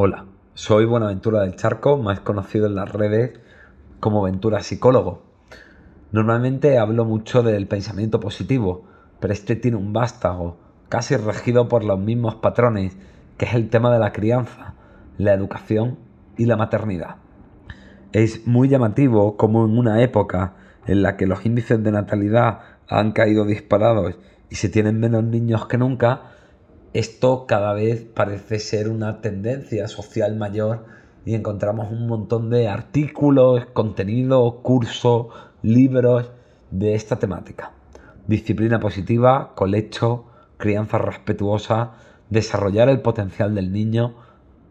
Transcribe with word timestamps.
Hola, 0.00 0.26
soy 0.54 0.84
Buenaventura 0.84 1.40
del 1.40 1.56
Charco, 1.56 1.96
más 1.98 2.20
conocido 2.20 2.68
en 2.68 2.76
las 2.76 2.92
redes 2.92 3.32
como 3.98 4.22
Ventura 4.22 4.62
Psicólogo. 4.62 5.24
Normalmente 6.12 6.78
hablo 6.78 7.04
mucho 7.04 7.42
del 7.42 7.66
pensamiento 7.66 8.20
positivo, 8.20 8.84
pero 9.18 9.32
este 9.32 9.56
tiene 9.56 9.76
un 9.76 9.92
vástago, 9.92 10.56
casi 10.88 11.16
regido 11.16 11.66
por 11.68 11.82
los 11.82 11.98
mismos 11.98 12.36
patrones, 12.36 12.96
que 13.38 13.46
es 13.46 13.54
el 13.54 13.70
tema 13.70 13.92
de 13.92 13.98
la 13.98 14.12
crianza, 14.12 14.74
la 15.16 15.34
educación 15.34 15.98
y 16.36 16.44
la 16.44 16.56
maternidad. 16.56 17.16
Es 18.12 18.46
muy 18.46 18.68
llamativo 18.68 19.36
como 19.36 19.64
en 19.64 19.76
una 19.76 20.00
época 20.00 20.54
en 20.86 21.02
la 21.02 21.16
que 21.16 21.26
los 21.26 21.44
índices 21.44 21.82
de 21.82 21.90
natalidad 21.90 22.60
han 22.88 23.10
caído 23.10 23.44
disparados 23.44 24.16
y 24.48 24.54
se 24.54 24.68
tienen 24.68 25.00
menos 25.00 25.24
niños 25.24 25.66
que 25.66 25.76
nunca, 25.76 26.37
esto 26.94 27.46
cada 27.46 27.74
vez 27.74 28.02
parece 28.02 28.58
ser 28.58 28.88
una 28.88 29.20
tendencia 29.20 29.88
social 29.88 30.36
mayor 30.36 30.86
y 31.26 31.34
encontramos 31.34 31.92
un 31.92 32.06
montón 32.06 32.48
de 32.48 32.68
artículos, 32.68 33.66
contenidos, 33.74 34.54
cursos, 34.62 35.26
libros 35.62 36.30
de 36.70 36.94
esta 36.94 37.18
temática. 37.18 37.72
Disciplina 38.26 38.80
positiva, 38.80 39.52
colecho, 39.54 40.24
crianza 40.56 40.96
respetuosa, 40.96 41.92
desarrollar 42.30 42.88
el 42.88 43.00
potencial 43.00 43.54
del 43.54 43.72
niño, 43.72 44.14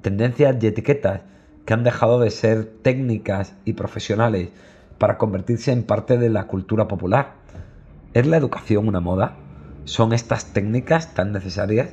tendencias 0.02 0.56
y 0.62 0.68
etiquetas 0.68 1.22
que 1.66 1.74
han 1.74 1.84
dejado 1.84 2.20
de 2.20 2.32
ser 2.32 2.66
técnicas 2.82 3.54
y 3.66 3.74
profesionales 3.74 4.50
para 4.98 5.18
convertirse 5.18 5.72
en 5.72 5.84
parte 5.84 6.18
de 6.18 6.30
la 6.30 6.48
cultura 6.48 6.88
popular. 6.88 7.34
¿Es 8.14 8.26
la 8.26 8.38
educación 8.38 8.88
una 8.88 9.00
moda? 9.00 9.36
¿Son 9.86 10.14
estas 10.14 10.54
técnicas 10.54 11.14
tan 11.14 11.32
necesarias? 11.32 11.90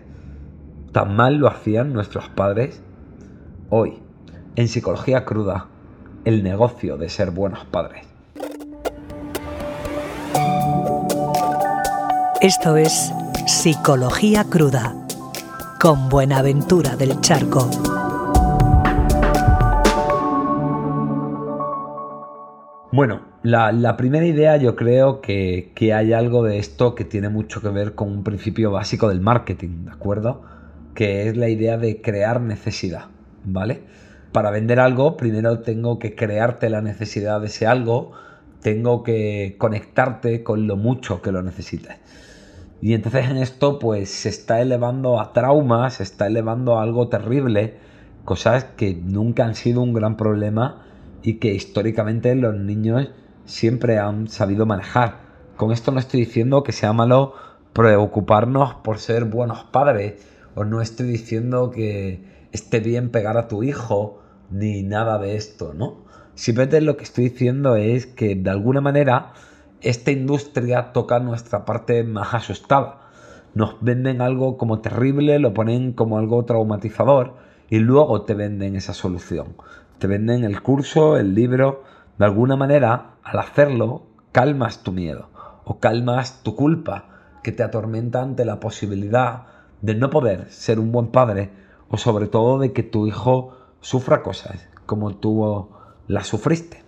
¿Tan 0.94 1.16
mal 1.16 1.38
lo 1.38 1.48
hacían 1.48 1.92
nuestros 1.92 2.28
padres? 2.28 2.80
Hoy, 3.68 3.98
en 4.54 4.68
Psicología 4.68 5.24
Cruda, 5.24 5.66
el 6.24 6.44
negocio 6.44 6.96
de 6.96 7.08
ser 7.08 7.32
buenos 7.32 7.64
padres. 7.64 8.06
Esto 12.40 12.76
es 12.76 13.12
Psicología 13.44 14.44
Cruda, 14.44 14.94
con 15.80 16.08
Buenaventura 16.08 16.94
del 16.94 17.20
Charco. 17.20 17.68
Bueno, 22.92 23.22
la, 23.42 23.96
primera 23.96 24.26
idea 24.26 24.58
yo 24.58 24.76
creo 24.76 25.20
que, 25.20 25.72
que, 25.74 25.92
hay 25.92 26.12
algo 26.12 26.44
de 26.44 26.58
esto 26.58 26.94
que 26.94 27.04
tiene 27.04 27.30
mucho 27.30 27.60
que 27.60 27.70
ver 27.70 27.96
con 27.96 28.12
un 28.12 28.22
principio 28.22 28.70
básico 28.70 29.08
del 29.08 29.20
marketing, 29.20 29.86
¿de 29.86 29.90
acuerdo? 29.90 30.53
Que 30.94 31.28
es 31.28 31.36
la 31.36 31.48
idea 31.48 31.76
de 31.76 32.00
crear 32.00 32.40
necesidad, 32.40 33.06
¿vale? 33.44 33.82
Para 34.32 34.50
vender 34.50 34.80
algo, 34.80 35.16
primero 35.16 35.60
tengo 35.60 35.98
que 35.98 36.14
crearte 36.14 36.70
la 36.70 36.80
necesidad 36.80 37.40
de 37.40 37.46
ese 37.46 37.66
algo, 37.66 38.12
tengo 38.62 39.02
que 39.02 39.56
conectarte 39.58 40.42
con 40.42 40.66
lo 40.66 40.76
mucho 40.76 41.22
que 41.22 41.32
lo 41.32 41.42
necesites. 41.42 41.96
Y 42.80 42.94
entonces 42.94 43.30
en 43.30 43.36
esto 43.36 43.78
pues 43.78 44.10
se 44.10 44.28
está 44.28 44.60
elevando 44.60 45.20
a 45.20 45.32
traumas, 45.32 45.94
se 45.94 46.02
está 46.02 46.26
elevando 46.26 46.78
a 46.78 46.82
algo 46.82 47.08
terrible, 47.08 47.74
cosas 48.24 48.64
que 48.64 48.94
nunca 48.94 49.44
han 49.44 49.54
sido 49.54 49.82
un 49.82 49.92
gran 49.92 50.16
problema 50.16 50.84
y 51.22 51.34
que 51.34 51.54
históricamente 51.54 52.34
los 52.34 52.54
niños 52.56 53.08
siempre 53.44 53.98
han 53.98 54.28
sabido 54.28 54.66
manejar. 54.66 55.18
Con 55.56 55.72
esto 55.72 55.92
no 55.92 55.98
estoy 55.98 56.20
diciendo 56.20 56.62
que 56.62 56.72
sea 56.72 56.92
malo 56.92 57.34
preocuparnos 57.72 58.74
por 58.74 58.98
ser 58.98 59.24
buenos 59.24 59.64
padres, 59.64 60.33
o 60.54 60.64
no 60.64 60.80
estoy 60.80 61.06
diciendo 61.06 61.70
que 61.70 62.48
esté 62.52 62.80
bien 62.80 63.10
pegar 63.10 63.36
a 63.36 63.48
tu 63.48 63.62
hijo 63.62 64.20
ni 64.50 64.82
nada 64.82 65.18
de 65.18 65.36
esto, 65.36 65.74
¿no? 65.74 66.04
Simplemente 66.34 66.80
lo 66.80 66.96
que 66.96 67.04
estoy 67.04 67.24
diciendo 67.24 67.76
es 67.76 68.06
que 68.06 68.34
de 68.34 68.50
alguna 68.50 68.80
manera 68.80 69.32
esta 69.80 70.10
industria 70.10 70.92
toca 70.92 71.20
nuestra 71.20 71.64
parte 71.64 72.02
más 72.04 72.34
asustada. 72.34 73.00
Nos 73.54 73.76
venden 73.80 74.20
algo 74.20 74.56
como 74.56 74.80
terrible, 74.80 75.38
lo 75.38 75.54
ponen 75.54 75.92
como 75.92 76.18
algo 76.18 76.44
traumatizador 76.44 77.34
y 77.68 77.78
luego 77.78 78.22
te 78.22 78.34
venden 78.34 78.76
esa 78.76 78.94
solución. 78.94 79.56
Te 79.98 80.06
venden 80.06 80.44
el 80.44 80.60
curso, 80.62 81.16
el 81.16 81.34
libro. 81.34 81.84
De 82.18 82.24
alguna 82.24 82.56
manera, 82.56 83.16
al 83.22 83.38
hacerlo, 83.38 84.06
calmas 84.32 84.82
tu 84.82 84.92
miedo 84.92 85.28
o 85.64 85.78
calmas 85.78 86.42
tu 86.42 86.56
culpa 86.56 87.06
que 87.42 87.52
te 87.52 87.62
atormenta 87.62 88.22
ante 88.22 88.44
la 88.44 88.58
posibilidad 88.58 89.46
de 89.84 89.94
no 89.94 90.08
poder 90.08 90.50
ser 90.50 90.80
un 90.80 90.92
buen 90.92 91.08
padre 91.08 91.50
o 91.90 91.98
sobre 91.98 92.26
todo 92.26 92.58
de 92.58 92.72
que 92.72 92.82
tu 92.82 93.06
hijo 93.06 93.54
sufra 93.82 94.22
cosas 94.22 94.66
como 94.86 95.14
tú 95.16 95.68
las 96.08 96.26
sufriste. 96.26 96.82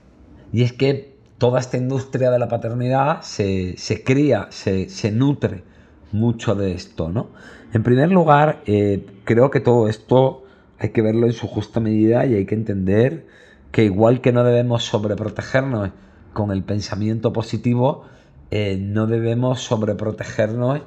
Y 0.50 0.62
es 0.62 0.72
que 0.72 1.14
toda 1.36 1.60
esta 1.60 1.76
industria 1.76 2.30
de 2.30 2.38
la 2.38 2.48
paternidad 2.48 3.20
se, 3.20 3.76
cría, 4.02 4.48
se, 4.48 5.12
nutre 5.12 5.62
mucho 6.10 6.54
de 6.54 6.72
esto, 6.72 7.10
¿no? 7.10 7.28
En 7.74 7.82
primer 7.82 8.10
lugar, 8.10 8.62
eh, 8.64 9.04
creo 9.24 9.50
que 9.50 9.60
todo 9.60 9.88
esto 9.88 10.44
hay 10.78 10.90
que 10.90 11.02
verlo 11.02 11.26
en 11.26 11.34
su 11.34 11.46
justa 11.48 11.80
medida 11.80 12.24
y 12.24 12.34
hay 12.34 12.46
que 12.46 12.54
entender 12.54 13.26
que 13.72 13.84
igual 13.84 14.22
que 14.22 14.32
no 14.32 14.42
debemos 14.42 14.84
sobreprotegernos 14.84 15.90
con 16.32 16.50
el 16.50 16.62
pensamiento 16.62 17.34
positivo, 17.34 18.04
eh, 18.50 18.78
no 18.80 19.06
debemos 19.06 19.60
sobreprotegernos 19.60 20.80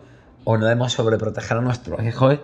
o 0.43 0.57
no 0.57 0.65
debemos 0.65 0.93
sobreproteger 0.93 1.57
a 1.57 1.61
nuestros 1.61 2.03
hijos 2.03 2.39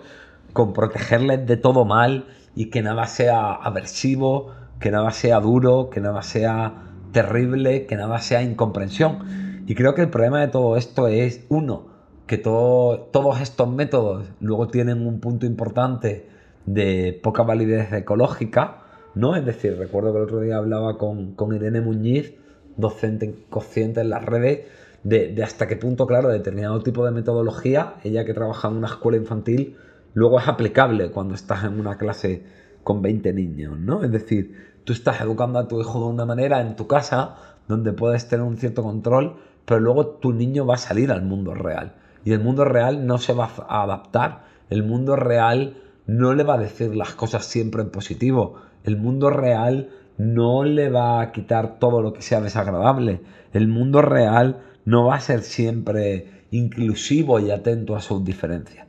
con 0.52 0.72
protegerles 0.72 1.46
de 1.46 1.56
todo 1.56 1.84
mal 1.84 2.26
y 2.54 2.70
que 2.70 2.82
nada 2.82 3.06
sea 3.06 3.52
aversivo, 3.52 4.52
que 4.80 4.90
nada 4.90 5.10
sea 5.10 5.40
duro, 5.40 5.90
que 5.90 6.00
nada 6.00 6.22
sea 6.22 6.86
terrible, 7.12 7.86
que 7.86 7.96
nada 7.96 8.18
sea 8.18 8.42
incomprensión. 8.42 9.64
Y 9.66 9.74
creo 9.74 9.94
que 9.94 10.02
el 10.02 10.10
problema 10.10 10.40
de 10.40 10.48
todo 10.48 10.76
esto 10.76 11.08
es, 11.08 11.44
uno, 11.48 11.86
que 12.26 12.38
todos 12.38 13.40
estos 13.40 13.68
métodos 13.68 14.26
luego 14.40 14.68
tienen 14.68 15.06
un 15.06 15.20
punto 15.20 15.46
importante 15.46 16.28
de 16.66 17.18
poca 17.22 17.42
validez 17.42 17.92
ecológica, 17.92 18.78
¿no? 19.14 19.36
Es 19.36 19.44
decir, 19.44 19.76
recuerdo 19.78 20.12
que 20.12 20.18
el 20.18 20.24
otro 20.24 20.40
día 20.40 20.56
hablaba 20.56 20.98
con, 20.98 21.34
con 21.34 21.54
Irene 21.54 21.80
Muñiz, 21.80 22.34
docente 22.76 23.34
consciente 23.48 24.00
en 24.00 24.10
las 24.10 24.24
redes, 24.24 24.66
de, 25.06 25.40
hasta 25.44 25.68
qué 25.68 25.76
punto, 25.76 26.04
claro, 26.04 26.30
determinado 26.30 26.82
tipo 26.82 27.04
de 27.04 27.12
metodología, 27.12 27.94
ella 28.02 28.24
que 28.24 28.34
trabaja 28.34 28.66
en 28.66 28.74
una 28.74 28.88
escuela 28.88 29.16
infantil, 29.16 29.76
luego 30.14 30.40
es 30.40 30.48
aplicable 30.48 31.12
cuando 31.12 31.34
estás 31.34 31.62
en 31.62 31.78
una 31.78 31.96
clase 31.96 32.42
con 32.82 33.02
20 33.02 33.32
niños, 33.32 33.78
¿no? 33.78 34.02
Es 34.02 34.10
decir, 34.10 34.80
tú 34.82 34.92
estás 34.92 35.20
educando 35.20 35.60
a 35.60 35.68
tu 35.68 35.80
hijo 35.80 36.00
de 36.00 36.06
una 36.06 36.26
manera 36.26 36.60
en 36.60 36.74
tu 36.74 36.88
casa 36.88 37.36
donde 37.68 37.92
puedes 37.92 38.26
tener 38.26 38.44
un 38.44 38.56
cierto 38.56 38.82
control, 38.82 39.36
pero 39.64 39.78
luego 39.78 40.06
tu 40.06 40.32
niño 40.32 40.66
va 40.66 40.74
a 40.74 40.78
salir 40.78 41.12
al 41.12 41.22
mundo 41.22 41.54
real. 41.54 41.94
Y 42.24 42.32
el 42.32 42.40
mundo 42.40 42.64
real 42.64 43.06
no 43.06 43.18
se 43.18 43.32
va 43.32 43.48
a 43.68 43.84
adaptar. 43.84 44.46
El 44.70 44.82
mundo 44.82 45.14
real 45.14 45.76
no 46.06 46.34
le 46.34 46.42
va 46.42 46.54
a 46.54 46.58
decir 46.58 46.96
las 46.96 47.14
cosas 47.14 47.44
siempre 47.44 47.82
en 47.82 47.90
positivo. 47.90 48.56
El 48.82 48.96
mundo 48.96 49.30
real 49.30 49.90
no 50.18 50.64
le 50.64 50.90
va 50.90 51.20
a 51.20 51.30
quitar 51.30 51.78
todo 51.78 52.02
lo 52.02 52.12
que 52.12 52.22
sea 52.22 52.40
desagradable. 52.40 53.20
El 53.52 53.68
mundo 53.68 54.02
real 54.02 54.62
no 54.86 55.04
va 55.04 55.16
a 55.16 55.20
ser 55.20 55.42
siempre 55.42 56.44
inclusivo 56.52 57.40
y 57.40 57.50
atento 57.50 57.96
a 57.96 58.00
sus 58.00 58.24
diferencias. 58.24 58.86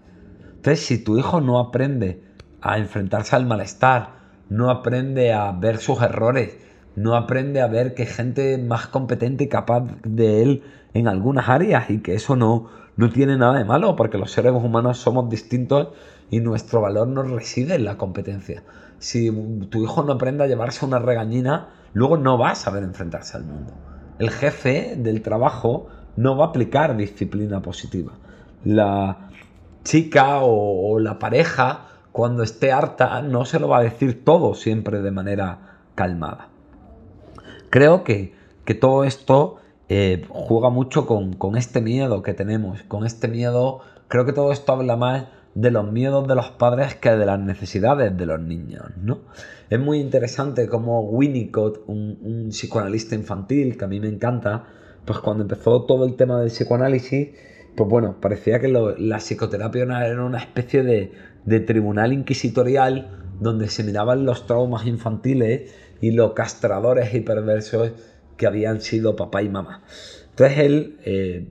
Entonces, 0.55 0.85
si 0.85 1.03
tu 1.03 1.17
hijo 1.17 1.41
no 1.41 1.59
aprende 1.59 2.21
a 2.61 2.77
enfrentarse 2.77 3.35
al 3.35 3.47
malestar, 3.47 4.11
no 4.47 4.69
aprende 4.69 5.33
a 5.33 5.51
ver 5.51 5.79
sus 5.79 6.01
errores, 6.01 6.55
no 6.95 7.15
aprende 7.15 7.61
a 7.61 7.67
ver 7.67 7.95
que 7.95 8.05
gente 8.05 8.57
más 8.59 8.87
competente 8.87 9.45
y 9.45 9.47
capaz 9.49 9.85
de 10.03 10.43
él 10.43 10.63
en 10.93 11.07
algunas 11.07 11.49
áreas 11.49 11.89
y 11.89 11.99
que 11.99 12.13
eso 12.13 12.35
no, 12.35 12.69
no 12.95 13.09
tiene 13.09 13.35
nada 13.35 13.57
de 13.57 13.65
malo 13.65 13.95
porque 13.95 14.19
los 14.19 14.31
seres 14.31 14.53
humanos 14.53 14.99
somos 14.99 15.29
distintos 15.29 15.89
y 16.29 16.41
nuestro 16.41 16.81
valor 16.81 17.07
no 17.07 17.23
reside 17.23 17.75
en 17.75 17.85
la 17.85 17.97
competencia. 17.97 18.63
Si 18.99 19.31
tu 19.69 19.83
hijo 19.83 20.03
no 20.03 20.13
aprende 20.13 20.43
a 20.43 20.47
llevarse 20.47 20.85
una 20.85 20.99
regañina, 20.99 21.69
luego 21.93 22.17
no 22.17 22.37
va 22.37 22.51
a 22.51 22.55
saber 22.55 22.83
enfrentarse 22.83 23.37
al 23.37 23.45
mundo 23.45 23.73
el 24.19 24.29
jefe 24.29 24.95
del 24.97 25.21
trabajo 25.21 25.87
no 26.15 26.35
va 26.35 26.45
a 26.45 26.47
aplicar 26.49 26.97
disciplina 26.97 27.61
positiva. 27.61 28.13
La 28.63 29.29
chica 29.83 30.39
o, 30.41 30.99
la 30.99 31.19
pareja, 31.19 31.87
cuando 32.11 32.43
esté 32.43 32.71
harta, 32.71 33.21
no 33.21 33.45
se 33.45 33.59
lo 33.59 33.69
va 33.69 33.79
a 33.79 33.83
decir 33.83 34.25
todo 34.25 34.53
siempre 34.53 35.01
de 35.01 35.11
manera 35.11 35.79
calmada. 35.95 36.49
Creo 37.69 38.03
que, 38.03 38.35
todo 38.81 39.05
esto 39.05 39.57
eh, 39.87 40.25
juega 40.29 40.69
mucho 40.69 41.05
con, 41.05 41.33
con, 41.33 41.55
este 41.55 41.79
miedo 41.79 42.21
que 42.21 42.33
tenemos, 42.33 42.83
con 42.83 43.05
este 43.05 43.29
miedo, 43.29 43.79
creo 44.09 44.25
que 44.25 44.33
todo 44.33 44.51
esto 44.51 44.73
habla 44.73 44.97
más 44.97 45.25
de 45.57 45.71
los 45.71 45.91
miedos 45.91 46.27
de 46.27 46.35
los 46.35 46.51
padres 46.51 46.93
que 46.93 47.09
de 47.09 47.25
las 47.25 47.39
necesidades 47.39 48.15
de 48.15 48.27
los 48.27 48.39
niños, 48.39 48.85
¿no? 49.01 49.21
Es 49.71 49.79
muy 49.79 49.99
interesante 49.99 50.67
como 50.67 51.01
Winnicott, 51.01 51.83
un, 51.87 52.49
psicoanalista 52.51 53.15
infantil 53.15 53.75
que 53.75 53.85
a 53.85 53.87
mí 53.87 53.99
me 53.99 54.07
encanta, 54.07 54.67
pues 55.03 55.17
cuando 55.17 55.41
empezó 55.41 55.83
todo 55.85 56.05
el 56.05 56.15
tema 56.15 56.39
del 56.39 56.49
psicoanálisis, 56.49 57.29
pues 57.75 57.89
bueno, 57.89 58.21
parecía 58.21 58.59
que 58.59 58.67
la 58.67 59.17
psicoterapia 59.17 59.81
era 59.83 60.23
una 60.23 60.37
especie 60.37 60.83
de, 60.83 61.11
de 61.43 61.59
tribunal 61.59 62.13
inquisitorial 62.13 63.17
donde 63.39 63.67
se 63.69 63.83
miraban 63.83 64.25
los 64.25 64.45
traumas 64.45 64.85
infantiles 64.85 65.73
y 66.01 66.11
los 66.11 66.33
castradores 66.33 67.15
y 67.15 67.21
perversos 67.21 67.93
que 68.37 68.45
habían 68.45 68.79
sido 68.79 69.15
papá 69.15 69.41
y 69.41 69.49
mamá. 69.49 69.81
Entonces 70.29 70.59
él 70.59 70.97
eh, 71.03 71.47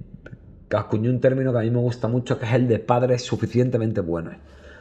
acuñó 0.72 1.10
un 1.10 1.20
término 1.20 1.52
que 1.52 1.58
a 1.58 1.62
mí 1.62 1.70
me 1.70 1.78
gusta 1.78 2.08
mucho, 2.08 2.38
que 2.38 2.46
es 2.46 2.52
el 2.52 2.66
de 2.66 2.78
padres 2.78 3.22
suficientemente 3.22 4.00
buenos. 4.00 4.34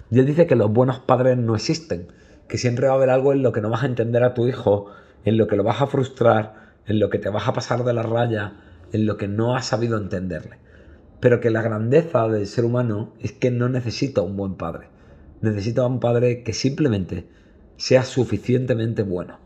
Y 0.09 0.19
él 0.19 0.25
dice 0.25 0.47
que 0.47 0.55
los 0.55 0.71
buenos 0.71 0.99
padres 0.99 1.37
no 1.37 1.55
existen, 1.55 2.07
que 2.47 2.57
siempre 2.57 2.87
va 2.87 2.93
a 2.93 2.95
haber 2.95 3.09
algo 3.09 3.33
en 3.33 3.43
lo 3.43 3.51
que 3.51 3.61
no 3.61 3.69
vas 3.69 3.83
a 3.83 3.87
entender 3.87 4.23
a 4.23 4.33
tu 4.33 4.47
hijo, 4.47 4.87
en 5.25 5.37
lo 5.37 5.47
que 5.47 5.55
lo 5.55 5.63
vas 5.63 5.81
a 5.81 5.87
frustrar, 5.87 6.65
en 6.87 6.99
lo 6.99 7.09
que 7.09 7.19
te 7.19 7.29
vas 7.29 7.47
a 7.47 7.53
pasar 7.53 7.83
de 7.83 7.93
la 7.93 8.03
raya, 8.03 8.53
en 8.91 9.05
lo 9.05 9.17
que 9.17 9.27
no 9.27 9.55
has 9.55 9.65
sabido 9.65 9.97
entenderle. 9.97 10.57
Pero 11.19 11.39
que 11.39 11.49
la 11.49 11.61
grandeza 11.61 12.27
del 12.27 12.45
ser 12.45 12.65
humano 12.65 13.13
es 13.19 13.31
que 13.31 13.51
no 13.51 13.69
necesita 13.69 14.21
un 14.21 14.37
buen 14.37 14.55
padre. 14.55 14.87
Necesita 15.41 15.85
un 15.85 15.99
padre 15.99 16.43
que 16.43 16.53
simplemente 16.53 17.27
sea 17.77 18.03
suficientemente 18.03 19.03
bueno. 19.03 19.39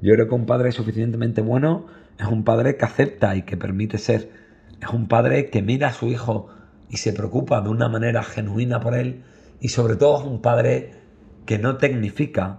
Yo 0.00 0.14
creo 0.14 0.28
que 0.28 0.34
un 0.34 0.46
padre 0.46 0.72
suficientemente 0.72 1.42
bueno 1.42 1.86
es 2.18 2.26
un 2.26 2.44
padre 2.44 2.76
que 2.76 2.84
acepta 2.84 3.36
y 3.36 3.42
que 3.42 3.56
permite 3.56 3.98
ser. 3.98 4.41
Es 4.82 4.88
un 4.88 5.06
padre 5.06 5.48
que 5.48 5.62
mira 5.62 5.88
a 5.88 5.92
su 5.92 6.08
hijo 6.08 6.48
y 6.90 6.96
se 6.96 7.12
preocupa 7.12 7.60
de 7.60 7.68
una 7.68 7.88
manera 7.88 8.24
genuina 8.24 8.80
por 8.80 8.94
él. 8.94 9.22
Y 9.60 9.68
sobre 9.68 9.94
todo 9.94 10.18
es 10.20 10.26
un 10.26 10.42
padre 10.42 10.94
que 11.46 11.58
no 11.58 11.76
tecnifica 11.76 12.58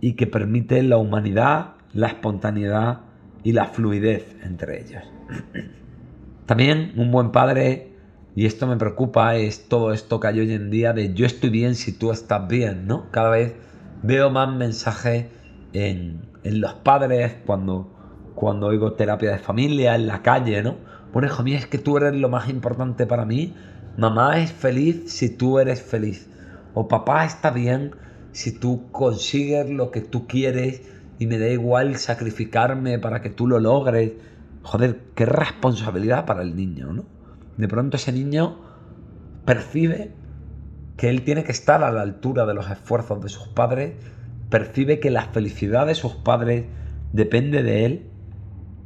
y 0.00 0.12
que 0.12 0.28
permite 0.28 0.80
la 0.84 0.98
humanidad, 0.98 1.74
la 1.94 2.06
espontaneidad 2.06 3.00
y 3.42 3.52
la 3.52 3.66
fluidez 3.66 4.36
entre 4.44 4.82
ellos. 4.82 5.02
También 6.46 6.92
un 6.96 7.10
buen 7.10 7.32
padre, 7.32 7.92
y 8.36 8.46
esto 8.46 8.68
me 8.68 8.76
preocupa, 8.76 9.34
es 9.34 9.68
todo 9.68 9.92
esto 9.92 10.20
que 10.20 10.28
hay 10.28 10.40
hoy 10.40 10.52
en 10.52 10.70
día 10.70 10.92
de 10.92 11.12
yo 11.12 11.26
estoy 11.26 11.50
bien 11.50 11.74
si 11.74 11.92
tú 11.92 12.12
estás 12.12 12.46
bien, 12.46 12.86
¿no? 12.86 13.10
Cada 13.10 13.30
vez 13.30 13.54
veo 14.02 14.30
más 14.30 14.54
mensajes 14.54 15.26
en, 15.72 16.22
en 16.44 16.60
los 16.60 16.74
padres 16.74 17.34
cuando, 17.46 17.92
cuando 18.36 18.68
oigo 18.68 18.92
terapia 18.92 19.32
de 19.32 19.38
familia, 19.38 19.96
en 19.96 20.06
la 20.06 20.22
calle, 20.22 20.62
¿no? 20.62 20.92
Bueno, 21.12 21.28
hijo 21.28 21.42
mío, 21.42 21.58
es 21.58 21.66
que 21.66 21.78
tú 21.78 21.98
eres 21.98 22.14
lo 22.14 22.28
más 22.30 22.48
importante 22.48 23.06
para 23.06 23.26
mí. 23.26 23.54
Mamá 23.98 24.38
es 24.38 24.50
feliz 24.50 25.12
si 25.12 25.28
tú 25.28 25.58
eres 25.58 25.82
feliz. 25.82 26.28
O 26.72 26.88
papá 26.88 27.26
está 27.26 27.50
bien 27.50 27.94
si 28.32 28.58
tú 28.58 28.90
consigues 28.90 29.68
lo 29.68 29.90
que 29.90 30.00
tú 30.00 30.26
quieres 30.26 30.82
y 31.18 31.26
me 31.26 31.38
da 31.38 31.48
igual 31.48 31.96
sacrificarme 31.96 32.98
para 32.98 33.20
que 33.20 33.28
tú 33.28 33.46
lo 33.46 33.60
logres. 33.60 34.12
Joder, 34.62 35.00
qué 35.14 35.26
responsabilidad 35.26 36.24
para 36.24 36.42
el 36.42 36.56
niño, 36.56 36.92
¿no? 36.92 37.04
De 37.58 37.68
pronto 37.68 37.98
ese 37.98 38.12
niño 38.12 38.58
percibe 39.44 40.14
que 40.96 41.10
él 41.10 41.24
tiene 41.24 41.44
que 41.44 41.52
estar 41.52 41.84
a 41.84 41.92
la 41.92 42.00
altura 42.00 42.46
de 42.46 42.54
los 42.54 42.70
esfuerzos 42.70 43.22
de 43.22 43.28
sus 43.28 43.48
padres, 43.48 43.94
percibe 44.48 44.98
que 44.98 45.10
la 45.10 45.26
felicidad 45.26 45.86
de 45.86 45.94
sus 45.94 46.14
padres 46.14 46.64
depende 47.12 47.62
de 47.62 47.84
él 47.84 48.06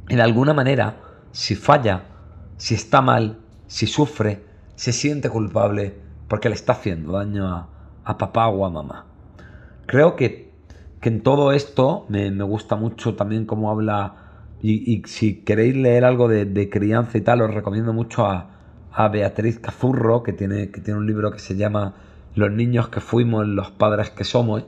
y 0.09 0.15
de 0.15 0.21
alguna 0.21 0.53
manera, 0.53 0.97
si 1.31 1.55
falla, 1.55 2.16
si 2.57 2.75
está 2.75 3.01
mal, 3.01 3.37
si 3.67 3.87
sufre, 3.87 4.43
se 4.75 4.91
siente 4.91 5.29
culpable 5.29 5.95
porque 6.27 6.49
le 6.49 6.55
está 6.55 6.73
haciendo 6.73 7.13
daño 7.13 7.47
a, 8.03 8.17
papá 8.17 8.47
o 8.47 8.65
a 8.65 8.69
mamá. 8.69 9.05
Creo 9.85 10.15
que, 10.15 10.51
que 11.01 11.09
en 11.09 11.21
todo 11.21 11.51
esto 11.51 12.05
me, 12.09 12.31
me, 12.31 12.43
gusta 12.43 12.75
mucho 12.75 13.15
también 13.15 13.45
cómo 13.45 13.71
habla, 13.71 14.15
y, 14.61 14.93
y 14.93 15.03
si 15.05 15.41
queréis 15.41 15.75
leer 15.75 16.03
algo 16.03 16.27
de, 16.27 16.45
de, 16.45 16.69
crianza 16.69 17.17
y 17.17 17.21
tal, 17.21 17.41
os 17.41 17.53
recomiendo 17.53 17.93
mucho 17.93 18.25
a, 18.25 18.49
a 18.91 19.07
Beatriz 19.09 19.59
Cazurro, 19.59 20.23
que 20.23 20.33
tiene, 20.33 20.71
que 20.71 20.81
tiene 20.81 20.99
un 20.99 21.07
libro 21.07 21.31
que 21.31 21.39
se 21.39 21.55
llama 21.55 21.95
Los 22.35 22.51
niños 22.51 22.89
que 22.89 22.99
fuimos, 22.99 23.47
los 23.47 23.71
padres 23.71 24.09
que 24.09 24.23
somos. 24.23 24.65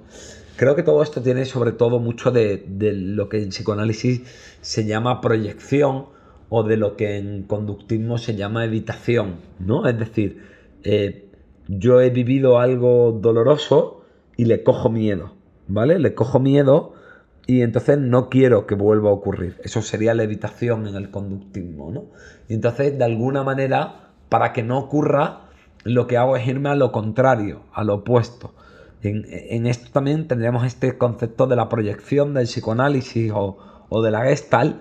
Creo 0.55 0.75
que 0.75 0.83
todo 0.83 1.01
esto 1.01 1.21
tiene 1.21 1.45
sobre 1.45 1.71
todo 1.71 1.99
mucho 1.99 2.31
de, 2.31 2.65
de 2.67 2.93
lo 2.93 3.29
que 3.29 3.41
en 3.41 3.49
psicoanálisis 3.49 4.21
se 4.61 4.85
llama 4.85 5.21
proyección 5.21 6.05
o 6.49 6.63
de 6.63 6.77
lo 6.77 6.95
que 6.95 7.17
en 7.17 7.43
conductismo 7.43 8.17
se 8.17 8.35
llama 8.35 8.65
evitación, 8.65 9.35
¿no? 9.59 9.87
Es 9.87 9.97
decir, 9.97 10.43
eh, 10.83 11.29
yo 11.67 12.01
he 12.01 12.09
vivido 12.09 12.59
algo 12.59 13.11
doloroso 13.11 14.03
y 14.35 14.45
le 14.45 14.63
cojo 14.63 14.89
miedo, 14.89 15.33
¿vale? 15.67 15.99
Le 15.99 16.15
cojo 16.15 16.39
miedo 16.39 16.93
y 17.45 17.61
entonces 17.61 17.99
no 17.99 18.29
quiero 18.29 18.65
que 18.65 18.75
vuelva 18.75 19.09
a 19.09 19.13
ocurrir. 19.13 19.57
Eso 19.63 19.81
sería 19.81 20.13
la 20.13 20.23
evitación 20.23 20.87
en 20.87 20.95
el 20.95 21.11
conductismo, 21.11 21.91
¿no? 21.91 22.05
Y 22.47 22.55
entonces, 22.55 22.97
de 22.97 23.03
alguna 23.03 23.43
manera, 23.43 24.09
para 24.29 24.53
que 24.53 24.63
no 24.63 24.79
ocurra, 24.79 25.49
lo 25.83 26.07
que 26.07 26.17
hago 26.17 26.35
es 26.35 26.47
irme 26.47 26.69
a 26.69 26.75
lo 26.75 26.91
contrario, 26.91 27.61
a 27.73 27.83
lo 27.83 27.95
opuesto. 27.95 28.53
En, 29.01 29.25
en 29.29 29.65
esto 29.67 29.91
también 29.91 30.27
tendríamos 30.27 30.65
este 30.65 30.97
concepto 30.97 31.47
de 31.47 31.55
la 31.55 31.69
proyección 31.69 32.33
del 32.33 32.45
psicoanálisis 32.45 33.31
o, 33.33 33.57
o 33.89 34.01
de 34.01 34.11
la 34.11 34.23
gestalt, 34.23 34.77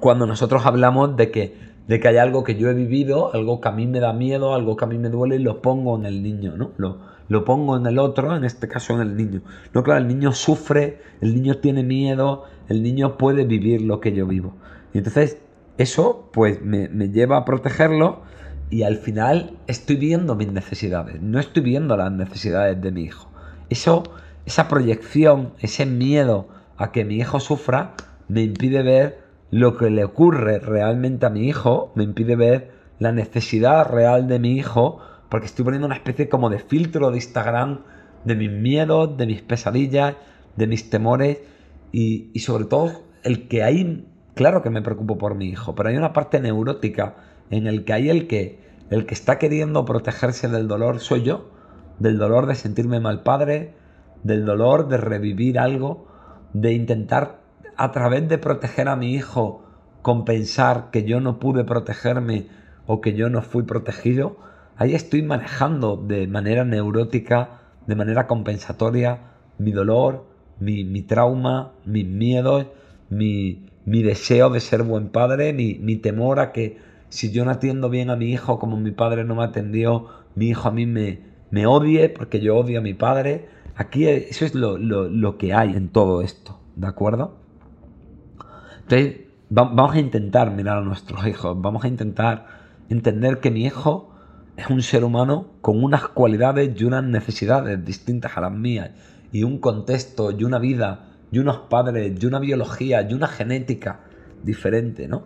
cuando 0.00 0.26
nosotros 0.26 0.66
hablamos 0.66 1.16
de 1.16 1.30
que, 1.30 1.56
de 1.86 2.00
que 2.00 2.08
hay 2.08 2.16
algo 2.16 2.44
que 2.44 2.56
yo 2.56 2.68
he 2.68 2.74
vivido, 2.74 3.32
algo 3.32 3.60
que 3.60 3.68
a 3.68 3.72
mí 3.72 3.86
me 3.86 4.00
da 4.00 4.12
miedo, 4.12 4.54
algo 4.54 4.76
que 4.76 4.84
a 4.84 4.88
mí 4.88 4.98
me 4.98 5.08
duele 5.08 5.36
y 5.36 5.40
lo 5.40 5.62
pongo 5.62 5.96
en 5.96 6.06
el 6.06 6.22
niño, 6.22 6.56
¿no? 6.56 6.72
Lo, 6.76 6.98
lo 7.28 7.44
pongo 7.44 7.76
en 7.76 7.86
el 7.86 7.98
otro, 7.98 8.36
en 8.36 8.44
este 8.44 8.68
caso 8.68 8.94
en 8.94 9.00
el 9.00 9.16
niño. 9.16 9.42
No, 9.72 9.82
claro, 9.82 10.00
el 10.00 10.08
niño 10.08 10.32
sufre, 10.32 11.00
el 11.20 11.34
niño 11.34 11.56
tiene 11.58 11.82
miedo, 11.82 12.44
el 12.68 12.82
niño 12.82 13.16
puede 13.16 13.44
vivir 13.44 13.82
lo 13.82 14.00
que 14.00 14.12
yo 14.12 14.26
vivo. 14.26 14.54
Y 14.92 14.98
entonces 14.98 15.38
eso 15.78 16.30
pues 16.32 16.62
me, 16.62 16.88
me 16.88 17.10
lleva 17.10 17.36
a 17.38 17.44
protegerlo 17.44 18.22
y 18.70 18.82
al 18.82 18.96
final 18.96 19.56
estoy 19.66 19.96
viendo 19.96 20.34
mis 20.34 20.50
necesidades, 20.50 21.20
no 21.20 21.38
estoy 21.38 21.62
viendo 21.62 21.96
las 21.96 22.10
necesidades 22.10 22.80
de 22.80 22.90
mi 22.90 23.02
hijo. 23.02 23.28
Eso, 23.68 24.04
esa 24.44 24.68
proyección, 24.68 25.52
ese 25.60 25.86
miedo 25.86 26.48
a 26.76 26.92
que 26.92 27.04
mi 27.04 27.16
hijo 27.16 27.40
sufra, 27.40 27.94
me 28.28 28.42
impide 28.42 28.82
ver 28.82 29.25
lo 29.50 29.76
que 29.76 29.90
le 29.90 30.04
ocurre 30.04 30.58
realmente 30.58 31.26
a 31.26 31.30
mi 31.30 31.48
hijo, 31.48 31.92
me 31.94 32.04
impide 32.04 32.36
ver 32.36 32.70
la 32.98 33.12
necesidad 33.12 33.88
real 33.88 34.28
de 34.28 34.38
mi 34.38 34.56
hijo, 34.56 35.00
porque 35.28 35.46
estoy 35.46 35.64
poniendo 35.64 35.86
una 35.86 35.96
especie 35.96 36.28
como 36.28 36.50
de 36.50 36.58
filtro 36.58 37.10
de 37.10 37.16
Instagram 37.16 37.80
de 38.24 38.34
mis 38.34 38.50
miedos, 38.50 39.16
de 39.16 39.26
mis 39.26 39.42
pesadillas, 39.42 40.16
de 40.56 40.66
mis 40.66 40.90
temores 40.90 41.38
y, 41.92 42.30
y 42.32 42.40
sobre 42.40 42.64
todo 42.64 42.90
el 43.22 43.48
que 43.48 43.62
hay, 43.62 44.06
claro 44.34 44.62
que 44.62 44.70
me 44.70 44.82
preocupo 44.82 45.16
por 45.16 45.34
mi 45.34 45.46
hijo, 45.46 45.74
pero 45.74 45.88
hay 45.88 45.96
una 45.96 46.12
parte 46.12 46.40
neurótica 46.40 47.16
en 47.50 47.66
el 47.66 47.84
que 47.84 47.92
hay 47.92 48.10
el 48.10 48.26
que, 48.26 48.60
el 48.90 49.06
que 49.06 49.14
está 49.14 49.38
queriendo 49.38 49.84
protegerse 49.84 50.48
del 50.48 50.66
dolor 50.68 51.00
soy 51.00 51.22
yo, 51.22 51.50
del 51.98 52.18
dolor 52.18 52.46
de 52.46 52.56
sentirme 52.56 53.00
mal 53.00 53.22
padre, 53.22 53.74
del 54.22 54.44
dolor 54.44 54.88
de 54.88 54.96
revivir 54.96 55.58
algo, 55.58 56.08
de 56.52 56.72
intentar 56.72 57.40
a 57.76 57.92
través 57.92 58.28
de 58.28 58.38
proteger 58.38 58.88
a 58.88 58.96
mi 58.96 59.14
hijo 59.14 59.62
compensar 60.02 60.90
que 60.90 61.04
yo 61.04 61.20
no 61.20 61.38
pude 61.38 61.64
protegerme 61.64 62.46
o 62.86 63.00
que 63.00 63.14
yo 63.14 63.28
no 63.28 63.42
fui 63.42 63.64
protegido, 63.64 64.36
ahí 64.76 64.94
estoy 64.94 65.22
manejando 65.22 65.96
de 65.96 66.26
manera 66.26 66.64
neurótica, 66.64 67.60
de 67.86 67.96
manera 67.96 68.26
compensatoria, 68.26 69.18
mi 69.58 69.72
dolor, 69.72 70.26
mi, 70.60 70.84
mi 70.84 71.02
trauma, 71.02 71.72
mis 71.84 72.06
miedos, 72.06 72.66
mi, 73.10 73.66
mi, 73.84 74.02
deseo 74.02 74.50
de 74.50 74.60
ser 74.60 74.82
buen 74.82 75.08
padre, 75.08 75.52
mi, 75.52 75.74
mi, 75.74 75.96
temor 75.96 76.40
a 76.40 76.52
que 76.52 76.78
si 77.08 77.32
yo 77.32 77.44
no 77.44 77.50
atiendo 77.50 77.90
bien 77.90 78.10
a 78.10 78.16
mi 78.16 78.30
hijo 78.30 78.58
como 78.58 78.76
mi 78.76 78.90
padre 78.90 79.24
no 79.24 79.34
me 79.34 79.44
atendió, 79.44 80.08
mi 80.34 80.48
hijo 80.48 80.68
a 80.68 80.72
mí 80.72 80.86
me, 80.86 81.20
me 81.50 81.66
odie 81.66 82.08
porque 82.08 82.40
yo 82.40 82.56
odio 82.56 82.78
a 82.78 82.82
mi 82.82 82.94
padre. 82.94 83.48
Aquí 83.74 84.06
eso 84.06 84.44
es 84.44 84.54
lo, 84.54 84.78
lo, 84.78 85.08
lo 85.08 85.36
que 85.36 85.52
hay 85.52 85.70
en 85.70 85.88
todo 85.88 86.22
esto, 86.22 86.58
¿de 86.76 86.86
acuerdo? 86.86 87.45
Entonces, 88.88 89.22
vamos 89.50 89.96
a 89.96 89.98
intentar 89.98 90.52
mirar 90.52 90.78
a 90.78 90.80
nuestros 90.80 91.26
hijos, 91.26 91.60
vamos 91.60 91.82
a 91.82 91.88
intentar 91.88 92.46
entender 92.88 93.40
que 93.40 93.50
mi 93.50 93.64
hijo 93.66 94.14
es 94.56 94.70
un 94.70 94.80
ser 94.80 95.02
humano 95.02 95.48
con 95.60 95.82
unas 95.82 96.06
cualidades 96.06 96.80
y 96.80 96.84
unas 96.84 97.02
necesidades 97.02 97.84
distintas 97.84 98.36
a 98.36 98.42
las 98.42 98.52
mías, 98.52 98.92
y 99.32 99.42
un 99.42 99.58
contexto, 99.58 100.30
y 100.30 100.44
una 100.44 100.60
vida, 100.60 101.08
y 101.32 101.40
unos 101.40 101.56
padres, 101.68 102.16
y 102.22 102.26
una 102.26 102.38
biología, 102.38 103.02
y 103.02 103.12
una 103.12 103.26
genética 103.26 104.02
diferente, 104.44 105.08
¿no? 105.08 105.24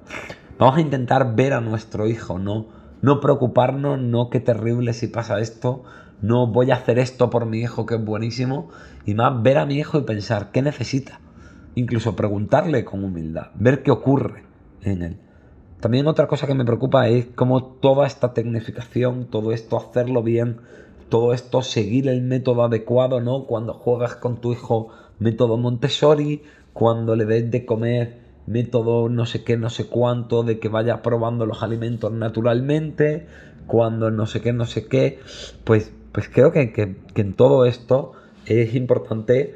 Vamos 0.59 0.79
a 0.79 0.81
intentar 0.81 1.37
ver 1.37 1.52
a 1.52 1.61
nuestro 1.61 2.09
hijo, 2.09 2.38
no, 2.38 2.69
no 3.02 3.21
preocuparnos, 3.21 4.00
no 4.00 4.31
qué 4.31 4.40
terrible 4.40 4.95
si 4.95 5.07
pasa 5.07 5.38
esto, 5.38 5.85
no 6.23 6.47
voy 6.47 6.71
a 6.71 6.76
hacer 6.76 6.99
esto 6.99 7.29
por 7.29 7.45
mi 7.45 7.59
hijo 7.59 7.85
que 7.85 7.97
es 7.97 8.02
buenísimo, 8.02 8.71
y 9.05 9.12
más 9.12 9.43
ver 9.43 9.59
a 9.59 9.67
mi 9.67 9.75
hijo 9.75 9.99
y 9.99 10.05
pensar, 10.05 10.50
¿qué 10.50 10.62
necesita? 10.62 11.21
Incluso 11.80 12.14
preguntarle 12.16 12.84
con 12.84 13.02
humildad, 13.04 13.49
ver 13.54 13.82
qué 13.82 13.90
ocurre 13.90 14.44
en 14.82 15.02
él. 15.02 15.16
También 15.80 16.06
otra 16.06 16.26
cosa 16.26 16.46
que 16.46 16.54
me 16.54 16.64
preocupa 16.64 17.08
es 17.08 17.26
cómo 17.34 17.64
toda 17.64 18.06
esta 18.06 18.34
tecnificación, 18.34 19.26
todo 19.26 19.52
esto 19.52 19.78
hacerlo 19.78 20.22
bien, 20.22 20.58
todo 21.08 21.32
esto 21.32 21.62
seguir 21.62 22.08
el 22.08 22.22
método 22.22 22.64
adecuado, 22.64 23.20
¿no? 23.20 23.44
Cuando 23.46 23.72
juegas 23.72 24.14
con 24.16 24.40
tu 24.40 24.52
hijo, 24.52 24.88
método 25.18 25.56
Montessori, 25.56 26.42
cuando 26.72 27.16
le 27.16 27.25
des 27.25 27.50
de 27.50 27.64
comer, 27.64 28.18
método 28.46 29.08
no 29.08 29.26
sé 29.26 29.42
qué, 29.42 29.56
no 29.56 29.70
sé 29.70 29.87
cuánto, 29.87 30.42
de 30.42 30.58
que 30.58 30.68
vaya 30.68 31.02
probando 31.02 31.46
los 31.46 31.62
alimentos 31.62 32.12
naturalmente, 32.12 33.26
cuando 33.66 34.10
no 34.10 34.26
sé 34.26 34.40
qué, 34.42 34.52
no 34.52 34.66
sé 34.66 34.87
qué, 34.87 35.18
pues 35.64 35.92
Pues 36.12 36.28
creo 36.28 36.50
que, 36.50 36.72
que 36.72 37.20
en 37.20 37.34
todo 37.34 37.66
esto 37.66 38.12
es 38.44 38.75
importante 38.75 39.54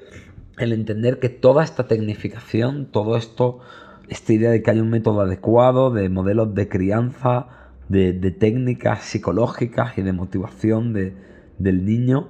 el 0.59 0.73
entender 0.73 1.19
que 1.19 1.29
toda 1.29 1.65
esta 1.65 1.87
tecnificación, 1.87 2.87
todo 2.87 3.17
esto, 3.17 3.61
esta 4.09 4.33
idea 4.33 4.51
de 4.51 4.63
que 4.63 4.71
hay 4.71 4.81
un 4.81 4.91
método 4.91 5.23
adecuado, 5.23 5.91
de 5.91 6.09
modelos 6.09 6.55
de 6.55 6.69
crianza, 6.69 7.47
de, 7.89 8.13
técnicas 8.31 9.03
psicológicas 9.03 9.99
y 9.99 10.03
de 10.03 10.13
motivación 10.13 10.93
del 10.93 11.85
niño, 11.85 12.29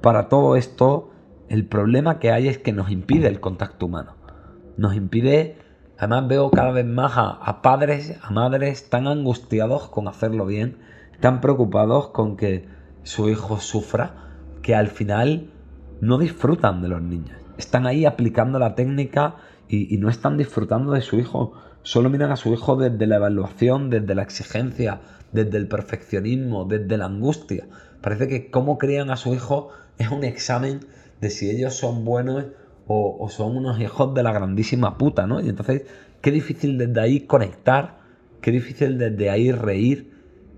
para 0.00 0.28
todo 0.28 0.56
esto 0.56 1.10
el 1.48 1.66
problema 1.66 2.18
que 2.18 2.30
hay 2.30 2.48
es 2.48 2.58
que 2.58 2.72
nos 2.72 2.90
impide 2.90 3.28
el 3.28 3.40
contacto 3.40 3.86
humano. 3.86 4.14
Nos 4.76 4.94
impide, 4.94 5.56
además 5.96 6.28
veo 6.28 6.50
cada 6.50 6.70
vez 6.72 6.84
más 6.84 7.16
a, 7.16 7.30
a 7.30 7.62
padres, 7.62 8.18
a 8.22 8.30
madres 8.30 8.90
tan 8.90 9.06
angustiados 9.06 9.88
con 9.88 10.08
hacerlo 10.08 10.46
bien, 10.46 10.76
tan 11.20 11.40
preocupados 11.40 12.08
con 12.08 12.36
que 12.36 12.66
su 13.02 13.28
hijo 13.28 13.58
sufra, 13.58 14.14
que 14.62 14.74
al 14.74 14.88
final 14.88 15.50
no 16.00 16.18
disfrutan 16.18 16.82
de 16.82 16.88
los 16.88 17.02
niños. 17.02 17.36
Están 17.56 17.86
ahí 17.86 18.04
aplicando 18.04 18.58
la 18.58 18.74
técnica 18.74 19.36
y, 19.68 19.96
no 19.98 20.08
están 20.08 20.38
disfrutando 20.38 20.92
de 20.92 21.02
su 21.02 21.18
hijo. 21.18 21.52
Solo 21.82 22.10
miran 22.10 22.30
a 22.30 22.36
su 22.36 22.52
hijo 22.52 22.76
desde 22.76 23.06
la 23.06 23.16
evaluación, 23.16 23.90
desde 23.90 24.14
la 24.14 24.22
exigencia, 24.22 25.00
desde 25.32 25.58
el 25.58 25.68
perfeccionismo, 25.68 26.64
desde 26.64 26.96
la 26.96 27.06
angustia. 27.06 27.66
Parece 28.00 28.28
que 28.28 28.50
cómo 28.50 28.78
crían 28.78 29.10
a 29.10 29.16
su 29.16 29.34
hijo 29.34 29.70
es 29.98 30.10
un 30.10 30.24
examen 30.24 30.80
de 31.20 31.30
si 31.30 31.50
ellos 31.50 31.74
son 31.74 32.04
buenos 32.04 32.46
o, 32.86 33.28
son 33.28 33.56
unos 33.56 33.78
hijos 33.80 34.14
de 34.14 34.22
la 34.22 34.32
grandísima 34.32 34.96
puta, 34.96 35.26
¿no? 35.26 35.40
Y 35.40 35.48
entonces, 35.48 35.82
qué 36.22 36.30
difícil 36.30 36.78
desde 36.78 37.00
ahí 37.00 37.20
conectar, 37.20 37.98
qué 38.40 38.50
difícil 38.50 38.96
desde 38.96 39.28
ahí 39.28 39.52
reír, 39.52 40.14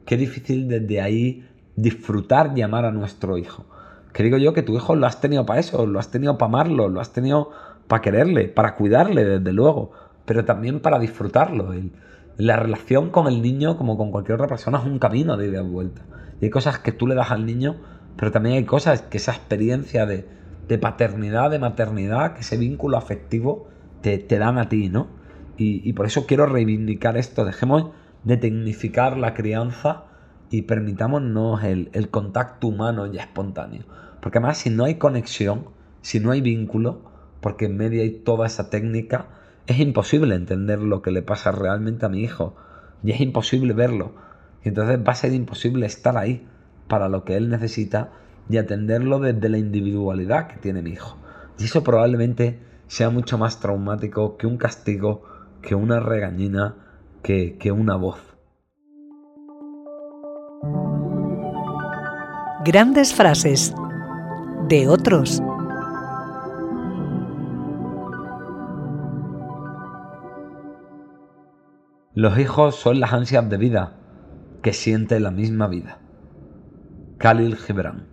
qué 0.06 0.16
difícil 0.16 0.68
desde 0.68 1.00
ahí 1.00 1.48
disfrutar 1.74 2.56
y 2.56 2.62
amar 2.62 2.84
a 2.84 2.92
nuestro 2.92 3.36
hijo. 3.36 3.66
Que 4.12 4.22
digo 4.22 4.38
yo 4.38 4.52
que 4.52 4.62
tu 4.62 4.76
hijo 4.76 4.94
lo 4.94 5.06
has 5.06 5.20
tenido 5.20 5.46
para 5.46 5.60
eso, 5.60 5.86
lo 5.86 5.98
has 5.98 6.10
tenido 6.10 6.36
para 6.38 6.48
amarlo, 6.48 6.88
lo 6.88 7.00
has 7.00 7.12
tenido 7.12 7.50
para 7.86 8.02
quererle, 8.02 8.48
para 8.48 8.76
cuidarle, 8.76 9.24
desde 9.24 9.52
luego, 9.52 9.92
pero 10.24 10.44
también 10.44 10.80
para 10.80 10.98
disfrutarlo. 10.98 11.74
la 12.36 12.56
relación 12.56 13.10
con 13.10 13.26
el 13.26 13.42
niño, 13.42 13.76
como 13.76 13.96
con 13.96 14.10
cualquier 14.10 14.36
otra 14.36 14.46
persona, 14.46 14.78
es 14.78 14.86
un 14.86 14.98
camino 14.98 15.36
de 15.36 15.48
ida 15.48 15.60
y 15.60 15.66
vuelta. 15.66 16.02
Y 16.40 16.46
hay 16.46 16.50
cosas 16.50 16.78
que 16.78 16.92
tú 16.92 17.06
le 17.06 17.14
das 17.14 17.30
al 17.30 17.44
niño, 17.44 17.76
pero 18.16 18.30
también 18.30 18.56
hay 18.56 18.64
cosas 18.64 19.02
que 19.02 19.18
esa 19.18 19.32
experiencia 19.32 20.06
de, 20.06 20.26
paternidad, 20.78 21.50
de 21.50 21.58
maternidad, 21.58 22.34
que 22.34 22.40
ese 22.40 22.56
vínculo 22.56 22.96
afectivo 22.96 23.68
te, 24.02 24.18
dan 24.38 24.58
a 24.58 24.68
ti, 24.68 24.88
¿no? 24.88 25.08
Y, 25.56 25.92
por 25.92 26.06
eso 26.06 26.26
quiero 26.26 26.46
reivindicar 26.46 27.18
esto. 27.18 27.44
Dejemos 27.44 27.90
de 28.24 28.36
tecnificar 28.36 29.18
la 29.18 29.34
crianza 29.34 30.04
y 30.50 30.62
permitámonos 30.62 31.62
el, 31.62 31.90
el 31.92 32.10
contacto 32.10 32.66
humano 32.66 33.06
y 33.06 33.18
espontáneo. 33.18 33.84
Porque 34.20 34.38
además 34.38 34.58
si 34.58 34.70
no 34.70 34.84
hay 34.84 34.96
conexión, 34.96 35.66
si 36.02 36.20
no 36.20 36.30
hay 36.32 36.40
vínculo, 36.40 37.10
porque 37.40 37.66
en 37.66 37.76
medio 37.76 38.02
hay 38.02 38.10
toda 38.10 38.46
esa 38.46 38.68
técnica, 38.68 39.28
es 39.66 39.78
imposible 39.78 40.34
entender 40.34 40.80
lo 40.80 41.00
que 41.02 41.10
le 41.10 41.22
pasa 41.22 41.52
realmente 41.52 42.04
a 42.04 42.08
mi 42.08 42.22
hijo. 42.22 42.56
Y 43.02 43.12
es 43.12 43.20
imposible 43.20 43.72
verlo. 43.72 44.12
Y 44.64 44.68
entonces 44.68 44.98
va 44.98 45.12
a 45.12 45.14
ser 45.14 45.32
imposible 45.32 45.86
estar 45.86 46.16
ahí 46.16 46.46
para 46.88 47.08
lo 47.08 47.24
que 47.24 47.36
él 47.36 47.48
necesita 47.48 48.10
y 48.48 48.58
atenderlo 48.58 49.20
desde 49.20 49.48
la 49.48 49.58
individualidad 49.58 50.48
que 50.48 50.56
tiene 50.56 50.82
mi 50.82 50.90
hijo. 50.90 51.16
Y 51.58 51.64
eso 51.64 51.84
probablemente 51.84 52.58
sea 52.88 53.10
mucho 53.10 53.38
más 53.38 53.60
traumático 53.60 54.36
que 54.36 54.46
un 54.46 54.56
castigo, 54.56 55.22
que 55.62 55.76
una 55.76 56.00
regañina, 56.00 56.74
que, 57.22 57.56
que 57.58 57.70
una 57.70 57.96
voz. 57.96 58.29
Grandes 62.72 63.12
frases 63.12 63.74
de 64.68 64.86
otros. 64.86 65.42
Los 72.14 72.38
hijos 72.38 72.76
son 72.76 73.00
las 73.00 73.12
ansias 73.12 73.50
de 73.50 73.56
vida 73.56 73.96
que 74.62 74.72
siente 74.72 75.18
la 75.18 75.32
misma 75.32 75.66
vida. 75.66 75.98
Khalil 77.18 77.56
Gibran. 77.56 78.06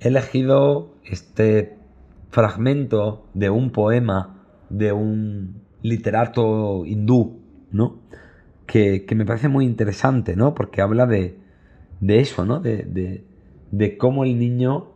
He 0.00 0.08
elegido 0.08 0.96
este 1.04 1.78
fragmento 2.30 3.28
de 3.32 3.48
un 3.48 3.70
poema 3.70 4.44
de 4.70 4.90
un 4.90 5.62
literato 5.82 6.84
hindú, 6.84 7.44
¿no? 7.70 8.00
Que, 8.66 9.06
me 9.14 9.24
parece 9.24 9.46
muy 9.46 9.66
interesante, 9.66 10.34
¿no? 10.34 10.52
Porque 10.52 10.82
habla 10.82 11.06
de, 11.06 11.43
de 12.00 12.20
eso, 12.20 12.44
¿no? 12.44 12.60
De, 12.60 13.24
de, 13.70 13.96
cómo 13.98 14.24
el 14.24 14.38
niño 14.38 14.92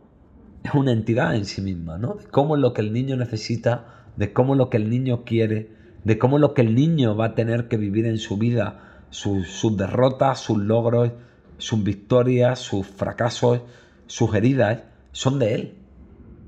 es 0.63 0.73
una 0.73 0.91
entidad 0.91 1.35
en 1.35 1.45
sí 1.45 1.61
misma, 1.61 1.97
¿no? 1.97 2.15
De 2.15 2.25
cómo 2.25 2.55
lo 2.55 2.73
que 2.73 2.81
el 2.81 2.93
niño 2.93 3.15
necesita, 3.15 4.05
de 4.15 4.33
cómo 4.33 4.55
lo 4.55 4.69
que 4.69 4.77
el 4.77 4.89
niño 4.89 5.23
quiere, 5.23 5.71
de 6.03 6.17
cómo 6.17 6.37
lo 6.39 6.53
que 6.53 6.61
el 6.61 6.75
niño 6.75 7.15
va 7.15 7.25
a 7.25 7.35
tener 7.35 7.67
que 7.67 7.77
vivir 7.77 8.05
en 8.05 8.17
su 8.17 8.37
vida, 8.37 9.05
sus, 9.09 9.77
derrotas, 9.77 10.39
sus 10.39 10.57
logros, 10.57 11.11
sus 11.57 11.83
victorias, 11.83 12.59
sus 12.59 12.87
fracasos, 12.87 13.61
sus 14.07 14.33
heridas, 14.33 14.83
son 15.11 15.39
de 15.39 15.55
él. 15.55 15.75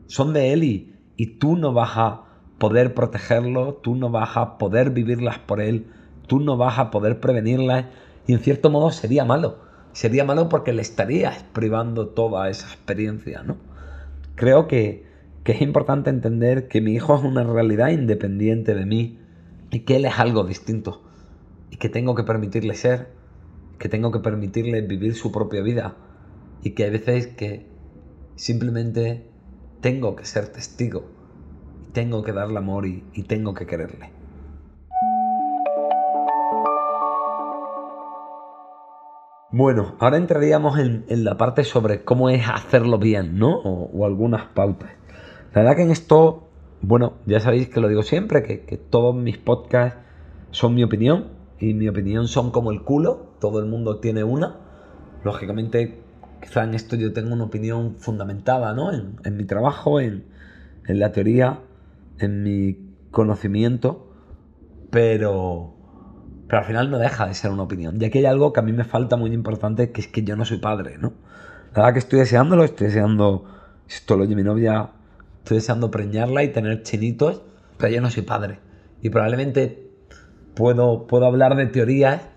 Son 0.08 0.34
de 0.34 0.54
él 0.54 0.64
y, 0.64 0.94
y 1.16 1.38
tú 1.38 1.56
no 1.56 1.74
vas 1.74 1.92
a 1.96 2.24
poder 2.58 2.94
protegerlo, 2.94 3.76
tú 3.76 3.96
no 3.96 4.10
vas 4.10 4.36
a 4.36 4.58
poder 4.58 4.92
vivirlas 4.92 5.40
por 5.40 5.62
él, 5.62 5.88
tú 6.28 6.40
no 6.40 6.58
vas 6.58 6.78
a 6.78 6.92
poder 6.92 7.20
prevenirlas 7.20 7.86
y 8.28 8.34
en 8.34 8.40
cierto 8.40 8.70
modo 8.70 8.92
sería 8.92 9.26
malo 9.26 9.71
sería 9.94 10.24
malo 10.24 10.50
porque 10.50 10.74
le 10.74 10.82
estarías 10.82 11.44
privando 11.54 12.10
toda 12.10 12.50
esa 12.50 12.68
experiencia, 12.68 13.44
¿no? 13.44 13.58
Creo 14.36 14.68
que, 14.68 15.06
que 15.44 15.52
es 15.54 15.62
importante 15.62 16.10
entender 16.10 16.68
que 16.68 16.82
mi 16.82 16.94
hijo 16.94 17.16
es 17.16 17.24
una 17.24 17.44
realidad 17.44 17.90
independiente 17.90 18.74
de 18.74 18.86
mí 18.86 19.20
y 19.70 19.80
que 19.80 19.98
él 19.98 20.06
es 20.06 20.20
algo 20.20 20.44
distinto 20.44 21.04
y 21.70 21.78
que 21.78 21.90
tengo 21.90 22.16
que 22.16 22.24
permitirle 22.24 22.76
ser, 22.76 23.10
que 23.80 23.90
tengo 23.90 24.12
que 24.12 24.20
permitirle 24.20 24.82
vivir 24.82 25.16
su 25.16 25.32
propia 25.32 25.62
vida 25.62 25.96
y 26.64 26.72
que 26.72 26.86
hay 26.86 26.92
veces 26.92 27.28
que 27.28 27.66
simplemente 28.36 29.26
tengo 29.82 30.16
que 30.16 30.26
ser 30.26 30.48
testigo, 30.48 31.06
tengo 31.94 32.24
que 32.24 32.34
darle 32.34 32.58
amor 32.58 32.86
y, 32.86 33.04
y 33.14 33.24
tengo 33.24 33.54
que 33.54 33.66
quererle. 33.66 34.21
Bueno, 39.54 39.98
ahora 40.00 40.16
entraríamos 40.16 40.80
en, 40.80 41.04
la 41.10 41.36
parte 41.36 41.66
sobre 41.66 42.06
cómo 42.06 42.30
es 42.30 42.48
hacerlo 42.48 42.98
bien, 42.98 43.38
¿no? 43.38 43.58
O, 43.58 44.06
algunas 44.06 44.46
pautas. 44.46 44.92
La 45.54 45.62
verdad 45.62 45.76
que 45.76 45.82
en 45.82 45.92
esto, 45.92 46.48
bueno, 46.82 47.16
ya 47.26 47.42
sabéis 47.42 47.68
que 47.68 47.82
lo 47.82 47.90
digo 47.90 48.02
siempre, 48.02 48.44
que, 48.44 48.78
todos 48.78 49.14
mis 49.14 49.38
podcasts 49.38 50.00
son 50.52 50.74
mi 50.74 50.84
opinión 50.84 51.32
y 51.60 51.74
mi 51.74 51.90
opinión 51.90 52.30
son 52.30 52.52
como 52.52 52.72
el 52.72 52.84
culo, 52.84 53.34
todo 53.42 53.60
el 53.60 53.66
mundo 53.66 54.00
tiene 54.00 54.24
una. 54.24 54.56
Lógicamente, 55.26 56.00
quizá 56.42 56.64
en 56.64 56.74
esto 56.74 56.96
yo 56.96 57.12
tengo 57.12 57.34
una 57.34 57.44
opinión 57.44 57.98
fundamentada, 57.98 58.74
¿no? 58.74 58.94
En, 58.94 59.18
en 59.26 59.36
mi 59.36 59.44
trabajo, 59.44 60.00
en, 60.00 60.24
en 60.88 60.98
la 60.98 61.12
teoría, 61.12 61.60
en 62.20 62.42
mi 62.44 62.78
conocimiento, 63.12 64.08
pero 64.92 65.76
pero 66.52 66.64
al 66.64 66.68
final 66.68 66.92
no 66.92 66.98
deja 67.00 67.28
de 67.28 67.34
ser 67.34 67.50
una 67.50 67.64
opinión. 67.64 67.96
Y 67.98 68.04
aquí 68.04 68.18
hay 68.18 68.26
algo 68.26 68.52
que 68.52 68.60
a 68.60 68.64
mí 68.64 68.74
me 68.74 68.84
falta 68.84 69.16
muy 69.16 69.32
importante, 69.32 69.94
que 69.94 70.02
es 70.02 70.10
que 70.10 70.24
yo 70.24 70.36
no 70.36 70.44
soy 70.44 70.58
padre, 70.58 70.98
¿no? 70.98 71.14
La 71.74 71.84
verdad 71.84 71.94
que 71.94 72.00
estoy 72.00 72.20
deseándolo, 72.20 72.66
estoy 72.66 72.88
deseando, 72.88 73.46
esto 73.88 74.18
lo 74.18 74.24
oye 74.24 74.36
mi 74.36 74.44
novia, 74.44 74.90
estoy 75.38 75.60
deseando 75.60 75.90
preñarla 75.92 76.44
y 76.44 76.50
tener 76.50 76.84
chinitos, 76.84 77.42
pero 77.78 77.94
yo 77.94 78.02
no 78.02 78.10
soy 78.10 78.24
padre. 78.24 78.60
Y 79.02 79.12
probablemente 79.12 79.92
puedo, 80.54 81.08
puedo 81.08 81.26
hablar 81.26 81.56
de 81.56 81.68
teorías, 81.68 82.28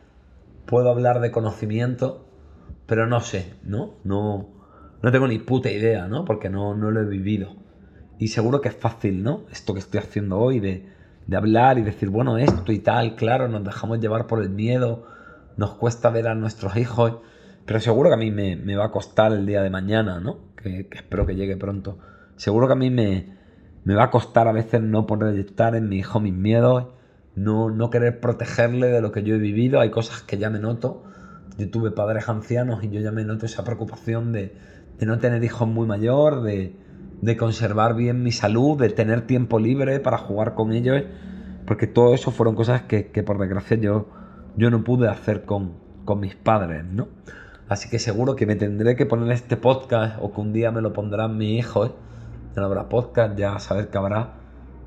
puedo 0.64 0.90
hablar 0.90 1.18
de 1.18 1.32
conocimiento, 1.32 2.24
pero 2.86 3.08
no 3.08 3.18
sé, 3.18 3.54
¿no? 3.64 3.94
No, 4.04 4.48
no 5.02 5.10
tengo 5.10 5.26
ni 5.26 5.40
puta 5.40 5.72
idea, 5.72 6.06
¿no? 6.06 6.24
Porque 6.24 6.50
no, 6.50 6.76
no 6.76 6.92
lo 6.92 7.00
he 7.00 7.06
vivido. 7.06 7.56
Y 8.20 8.28
seguro 8.28 8.60
que 8.60 8.68
es 8.68 8.76
fácil, 8.76 9.24
¿no? 9.24 9.42
Esto 9.50 9.74
que 9.74 9.80
estoy 9.80 9.98
haciendo 9.98 10.38
hoy 10.38 10.60
de 10.60 10.93
de 11.26 11.36
hablar 11.36 11.78
y 11.78 11.82
decir, 11.82 12.10
bueno, 12.10 12.38
esto 12.38 12.72
y 12.72 12.78
tal, 12.78 13.16
claro, 13.16 13.48
nos 13.48 13.64
dejamos 13.64 14.00
llevar 14.00 14.26
por 14.26 14.42
el 14.42 14.50
miedo, 14.50 15.06
nos 15.56 15.74
cuesta 15.74 16.10
ver 16.10 16.28
a 16.28 16.34
nuestros 16.34 16.76
hijos, 16.76 17.18
pero 17.64 17.80
seguro 17.80 18.10
que 18.10 18.14
a 18.14 18.18
mí 18.18 18.30
me, 18.30 18.76
va 18.76 18.86
a 18.86 18.90
costar 18.90 19.32
el 19.32 19.46
día 19.46 19.62
de 19.62 19.70
mañana, 19.70 20.20
¿no? 20.20 20.38
Que, 20.56 20.88
espero 20.90 21.24
que 21.26 21.34
llegue 21.34 21.56
pronto. 21.56 21.98
Seguro 22.36 22.66
que 22.66 22.74
a 22.74 22.76
mí 22.76 22.90
me, 22.90 23.36
me 23.84 23.94
va 23.94 24.04
a 24.04 24.10
costar 24.10 24.48
a 24.48 24.52
veces 24.52 24.82
no 24.82 25.06
proyectar 25.06 25.74
en 25.74 25.88
mi 25.88 25.96
hijo 25.96 26.20
mis 26.20 26.34
miedos, 26.34 26.88
no, 27.34 27.70
no 27.70 27.90
querer 27.90 28.20
protegerle 28.20 28.88
de 28.88 29.00
lo 29.00 29.12
que 29.12 29.22
yo 29.22 29.34
he 29.34 29.38
vivido, 29.38 29.80
hay 29.80 29.90
cosas 29.90 30.22
que 30.22 30.38
ya 30.38 30.50
me 30.50 30.58
noto. 30.58 31.04
Yo 31.56 31.70
tuve 31.70 31.92
padres 31.92 32.28
ancianos 32.28 32.82
y 32.82 32.90
yo 32.90 33.00
ya 33.00 33.12
me 33.12 33.24
noto 33.24 33.46
esa 33.46 33.64
preocupación 33.64 34.32
de, 34.32 34.54
de 34.98 35.06
no 35.06 35.18
tener 35.18 35.42
hijos 35.42 35.68
muy 35.68 35.86
mayor, 35.86 36.42
de, 36.42 36.76
de 37.24 37.38
conservar 37.38 37.94
bien 37.94 38.22
mi 38.22 38.32
salud, 38.32 38.78
de 38.78 38.90
tener 38.90 39.26
tiempo 39.26 39.58
libre 39.58 39.98
para 39.98 40.18
jugar 40.18 40.54
con 40.54 40.72
ellos, 40.72 41.02
porque 41.66 41.86
todo 41.86 42.14
eso 42.14 42.30
fueron 42.30 42.54
cosas 42.54 42.82
que, 42.82 43.04
por 43.24 43.38
desgracia 43.38 43.78
yo, 43.78 44.08
yo 44.56 44.70
no 44.70 44.84
pude 44.84 45.08
hacer 45.08 45.46
con, 45.46 45.72
con 46.04 46.20
mis 46.20 46.34
padres, 46.34 46.84
¿no? 46.84 47.08
Así 47.66 47.88
que 47.88 47.98
seguro 47.98 48.36
que 48.36 48.44
me 48.44 48.56
tendré 48.56 48.94
que 48.94 49.06
poner 49.06 49.32
este 49.32 49.56
podcast 49.56 50.18
o 50.20 50.34
que 50.34 50.40
un 50.42 50.52
día 50.52 50.70
me 50.70 50.82
lo 50.82 50.92
pondrán 50.92 51.38
mi 51.38 51.56
hijo. 51.56 51.86
¿eh? 51.86 51.92
Ya 52.54 52.60
no 52.60 52.66
habrá 52.66 52.90
podcast, 52.90 53.38
ya 53.38 53.58
saber 53.58 53.88
qué 53.88 53.96
habrá. 53.96 54.34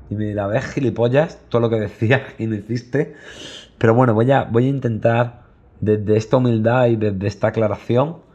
Y 0.08 0.14
me 0.14 0.26
dirá, 0.26 0.46
ves 0.46 0.64
gilipollas, 0.66 1.40
todo 1.48 1.60
lo 1.60 1.70
que 1.70 1.80
decías 1.80 2.22
y 2.38 2.46
no 2.46 2.54
hiciste. 2.54 3.16
Pero 3.78 3.94
bueno, 3.94 4.14
voy 4.14 4.30
a, 4.30 4.44
voy 4.44 4.66
a 4.66 4.68
intentar 4.68 5.42
desde 5.80 6.16
esta 6.16 6.36
humildad 6.36 6.86
y 6.86 6.94
desde 6.94 7.26
esta 7.26 7.48
aclaración 7.48 8.27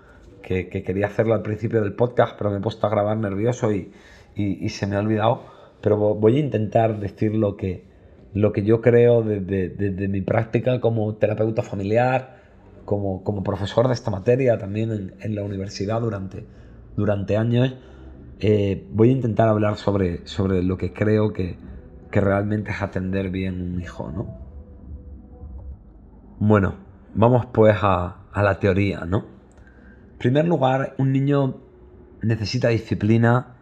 que, 0.43 0.69
quería 0.69 1.07
hacerlo 1.07 1.33
al 1.33 1.41
principio 1.41 1.81
del 1.81 1.93
podcast, 1.93 2.37
pero 2.37 2.51
me 2.51 2.57
he 2.57 2.61
puesto 2.61 2.85
a 2.85 2.89
grabar 2.89 3.17
nervioso 3.17 3.71
y, 3.71 3.91
se 4.69 4.85
me 4.85 4.95
ha 4.95 4.99
olvidado. 4.99 5.41
Pero 5.81 5.97
voy 5.97 6.37
a 6.37 6.39
intentar 6.39 6.99
decir 6.99 7.33
lo 7.33 7.57
que, 7.57 7.85
lo 8.33 8.51
que 8.51 8.63
yo 8.63 8.81
creo 8.81 9.23
desde, 9.23 10.07
mi 10.07 10.21
práctica 10.21 10.79
como 10.79 11.15
terapeuta 11.15 11.63
familiar, 11.63 12.43
como, 12.85 13.23
como, 13.23 13.43
profesor 13.43 13.87
de 13.87 13.93
esta 13.93 14.11
materia 14.11 14.57
también 14.57 15.13
en, 15.19 15.35
la 15.35 15.43
universidad 15.43 16.01
durante, 16.01 16.45
durante 16.95 17.37
años. 17.37 17.75
Eh, 18.39 18.85
voy 18.91 19.09
a 19.09 19.13
intentar 19.13 19.47
hablar 19.47 19.77
sobre, 19.77 20.27
sobre 20.27 20.63
lo 20.63 20.77
que 20.77 20.91
creo 20.93 21.31
que, 21.31 21.55
que 22.11 22.21
realmente 22.21 22.71
es 22.71 22.81
atender 22.81 23.29
bien 23.29 23.61
un 23.61 23.81
hijo, 23.81 24.11
¿no? 24.11 24.37
Bueno, 26.39 26.75
vamos 27.13 27.45
pues 27.53 27.77
a, 27.81 28.27
a 28.33 28.43
la 28.43 28.59
teoría, 28.59 29.05
¿no? 29.05 29.32
Primer 30.23 30.45
lugar, 30.45 30.95
un 30.99 31.11
niño 31.11 31.57
necesita 32.21 32.69
disciplina, 32.69 33.57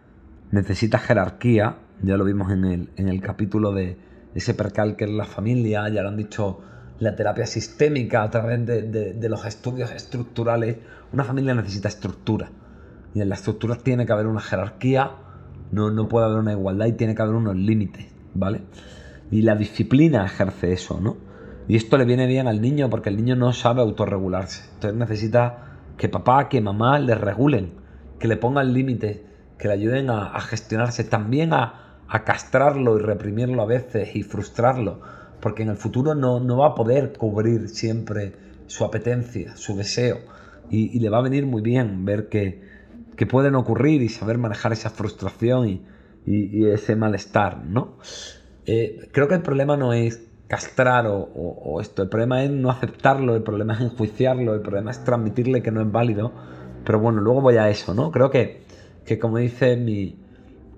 necesita 0.52 1.00
jerarquía, 1.00 1.78
ya 2.02 2.16
lo 2.16 2.22
vimos 2.22 2.52
en 2.52 2.64
el, 2.64 2.88
en 2.94 3.08
el 3.08 3.20
capítulo 3.20 3.72
de 3.72 3.96
ese 4.36 4.54
percalque 4.54 5.02
en 5.02 5.16
la 5.16 5.24
familia, 5.24 5.88
ya 5.88 6.02
lo 6.02 6.10
han 6.10 6.16
dicho 6.16 6.60
la 7.00 7.16
terapia 7.16 7.46
sistémica 7.46 8.22
a 8.22 8.30
través 8.30 8.64
de, 8.64 9.28
los 9.28 9.44
estudios 9.44 9.90
estructurales, 9.90 10.76
una 11.12 11.24
familia 11.24 11.52
necesita 11.52 11.88
estructura. 11.88 12.48
Y 13.12 13.20
en 13.22 13.28
la 13.28 13.34
estructura 13.34 13.74
tiene 13.74 14.06
que 14.06 14.12
haber 14.12 14.28
una 14.28 14.40
jerarquía, 14.40 15.10
no, 15.72 15.90
no 15.90 16.08
puede 16.08 16.26
haber 16.26 16.38
una 16.38 16.52
igualdad 16.52 16.86
y 16.86 16.92
tiene 16.92 17.16
que 17.16 17.22
haber 17.22 17.34
unos 17.34 17.56
límites, 17.56 18.06
¿vale? 18.34 18.60
Y 19.32 19.42
la 19.42 19.56
disciplina 19.56 20.24
ejerce 20.24 20.72
eso, 20.72 21.00
¿no? 21.00 21.16
Y 21.66 21.74
esto 21.74 21.98
le 21.98 22.04
viene 22.04 22.28
bien 22.28 22.46
al 22.46 22.60
niño 22.60 22.88
porque 22.88 23.08
el 23.08 23.16
niño 23.16 23.34
no 23.34 23.52
sabe 23.52 23.80
autorregularse. 23.80 24.62
Entonces 24.74 24.96
necesita 24.96 25.71
que 26.02 26.08
papá, 26.08 26.48
que 26.48 26.60
mamá 26.60 26.98
le 26.98 27.14
regulen, 27.14 27.74
que 28.18 28.26
le 28.26 28.36
pongan 28.36 28.74
límites, 28.74 29.20
que 29.56 29.68
le 29.68 29.74
ayuden 29.74 30.10
a, 30.10 30.40
gestionarse, 30.40 31.04
también 31.04 31.52
a, 31.52 32.00
castrarlo 32.26 32.98
y 32.98 33.02
reprimirlo 33.02 33.62
a 33.62 33.66
veces 33.66 34.16
y 34.16 34.24
frustrarlo, 34.24 35.00
porque 35.40 35.62
en 35.62 35.68
el 35.68 35.76
futuro 35.76 36.16
no, 36.16 36.40
no 36.40 36.56
va 36.56 36.70
a 36.70 36.74
poder 36.74 37.12
cubrir 37.12 37.68
siempre 37.68 38.32
su 38.66 38.84
apetencia, 38.84 39.56
su 39.56 39.76
deseo, 39.76 40.18
y, 40.70 40.98
le 40.98 41.08
va 41.08 41.18
a 41.18 41.22
venir 41.22 41.46
muy 41.46 41.62
bien 41.62 42.04
ver 42.04 42.28
que, 42.28 42.62
que, 43.14 43.26
pueden 43.26 43.54
ocurrir 43.54 44.02
y 44.02 44.08
saber 44.08 44.38
manejar 44.38 44.72
esa 44.72 44.90
frustración 44.90 45.68
y, 46.26 46.66
ese 46.66 46.96
malestar, 46.96 47.64
¿no? 47.64 47.96
Eh, 48.66 49.08
creo 49.12 49.28
que 49.28 49.36
el 49.36 49.42
problema 49.42 49.76
no 49.76 49.92
es 49.92 50.31
castrar 50.52 51.06
o, 51.08 51.80
esto. 51.80 52.02
El 52.02 52.10
problema 52.10 52.44
es 52.44 52.50
no 52.50 52.70
aceptarlo, 52.70 53.34
el 53.34 53.42
problema 53.42 53.72
es 53.72 53.80
enjuiciarlo, 53.80 54.52
el 54.52 54.60
problema 54.60 54.90
es 54.90 55.02
transmitirle 55.02 55.62
que 55.62 55.70
no 55.70 55.80
es 55.80 55.90
válido. 55.90 56.30
Pero 56.84 57.00
bueno, 57.00 57.22
luego 57.22 57.40
voy 57.40 57.56
a 57.56 57.70
eso, 57.70 57.94
¿no? 57.94 58.10
Creo 58.10 58.30
que, 58.30 58.62
que 59.06 59.18
como 59.18 59.38
dice 59.38 59.78
mi, 59.78 60.18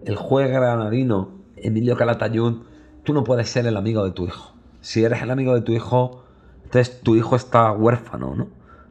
el 0.05 0.15
juez 0.15 0.49
granadino 0.49 1.41
Emilio 1.57 1.97
Calatayud, 1.97 2.63
tú 3.03 3.13
no 3.13 3.25
puedes 3.25 3.49
ser 3.49 3.67
el 3.67 3.77
amigo 3.77 4.05
de 4.05 4.13
tu 4.13 4.27
hijo. 4.27 4.55
Si 4.81 5.03
eres 5.03 5.21
el 5.23 5.33
amigo 5.33 5.57
de 5.57 5.63
tu 5.63 5.73
hijo, 5.73 6.23
entonces 6.63 7.01
tu 7.01 7.17
hijo 7.17 7.35
está 7.35 7.73
huérfano, 7.73 8.37
¿no? 8.37 8.47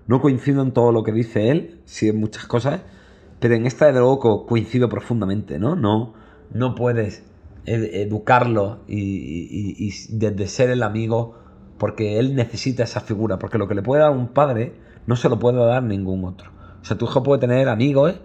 No 0.07 0.19
coincido 0.19 0.61
en 0.63 0.73
todo 0.73 0.91
lo 0.91 1.03
que 1.03 1.13
dice 1.13 1.49
él, 1.49 1.79
sí 1.85 2.09
en 2.09 2.19
muchas 2.19 2.45
cosas, 2.45 2.81
pero 3.39 3.55
en 3.55 3.65
esta 3.65 3.85
de 3.85 3.93
luego 3.93 4.45
coincido 4.45 4.89
profundamente, 4.89 5.59
¿no? 5.59 5.77
No, 5.77 6.13
no 6.51 6.75
puedes 6.75 7.23
educarlo 7.65 8.79
y, 8.87 9.91
desde 10.09 10.47
ser 10.47 10.69
el 10.69 10.83
amigo, 10.83 11.39
porque 11.77 12.19
él 12.19 12.35
necesita 12.35 12.83
esa 12.83 12.99
figura, 12.99 13.39
porque 13.39 13.57
lo 13.57 13.67
que 13.67 13.75
le 13.75 13.81
puede 13.81 14.01
dar 14.01 14.11
un 14.11 14.29
padre 14.29 14.73
no 15.07 15.15
se 15.15 15.29
lo 15.29 15.39
puede 15.39 15.57
dar 15.57 15.83
ningún 15.83 16.25
otro. 16.25 16.51
O 16.81 16.85
sea, 16.85 16.97
tu 16.97 17.05
hijo 17.05 17.23
puede 17.23 17.39
tener 17.39 17.69
amigos 17.69 18.15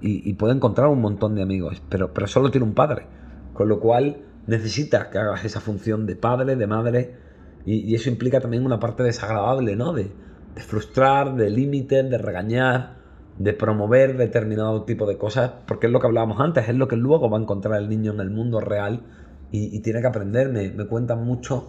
y, 0.00 0.32
puede 0.34 0.54
encontrar 0.54 0.88
un 0.88 1.00
montón 1.00 1.34
de 1.34 1.42
amigos, 1.42 1.82
pero, 1.88 2.12
pero 2.12 2.26
solo 2.26 2.50
tiene 2.50 2.66
un 2.66 2.74
padre, 2.74 3.06
con 3.52 3.68
lo 3.68 3.80
cual 3.80 4.18
necesita 4.46 5.10
que 5.10 5.18
hagas 5.18 5.44
esa 5.44 5.60
función 5.60 6.06
de 6.06 6.16
padre, 6.16 6.56
de 6.56 6.66
madre, 6.66 7.16
y, 7.64 7.94
eso 7.94 8.10
implica 8.10 8.40
también 8.40 8.64
una 8.66 8.78
parte 8.78 9.02
desagradable, 9.02 9.76
¿no? 9.76 9.92
De, 9.92 10.10
frustrar, 10.56 11.34
de 11.34 11.50
límites, 11.50 12.08
de 12.08 12.18
regañar, 12.18 12.98
de 13.38 13.52
promover 13.52 14.16
determinado 14.16 14.84
tipo 14.84 15.06
de 15.06 15.18
cosas, 15.18 15.50
porque 15.66 15.86
es 15.86 15.92
lo 15.92 16.00
que 16.00 16.06
hablábamos 16.06 16.40
antes, 16.40 16.68
es 16.68 16.74
lo 16.74 16.88
que 16.88 16.96
luego 16.96 17.28
va 17.28 17.38
a 17.38 17.40
encontrar 17.40 17.80
el 17.80 17.88
niño 17.88 18.12
en 18.12 18.20
el 18.20 18.30
mundo 18.30 18.60
real 18.60 19.02
y, 19.50 19.80
tiene 19.80 20.00
que 20.00 20.06
aprender. 20.06 20.48
Me, 20.48 20.86
cuentan 20.86 21.24
mucho 21.24 21.68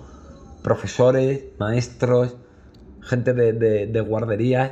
profesores, 0.64 1.44
maestros, 1.60 2.36
gente 3.02 3.34
de, 3.34 3.54
de, 3.88 4.02
guarderías, 4.02 4.72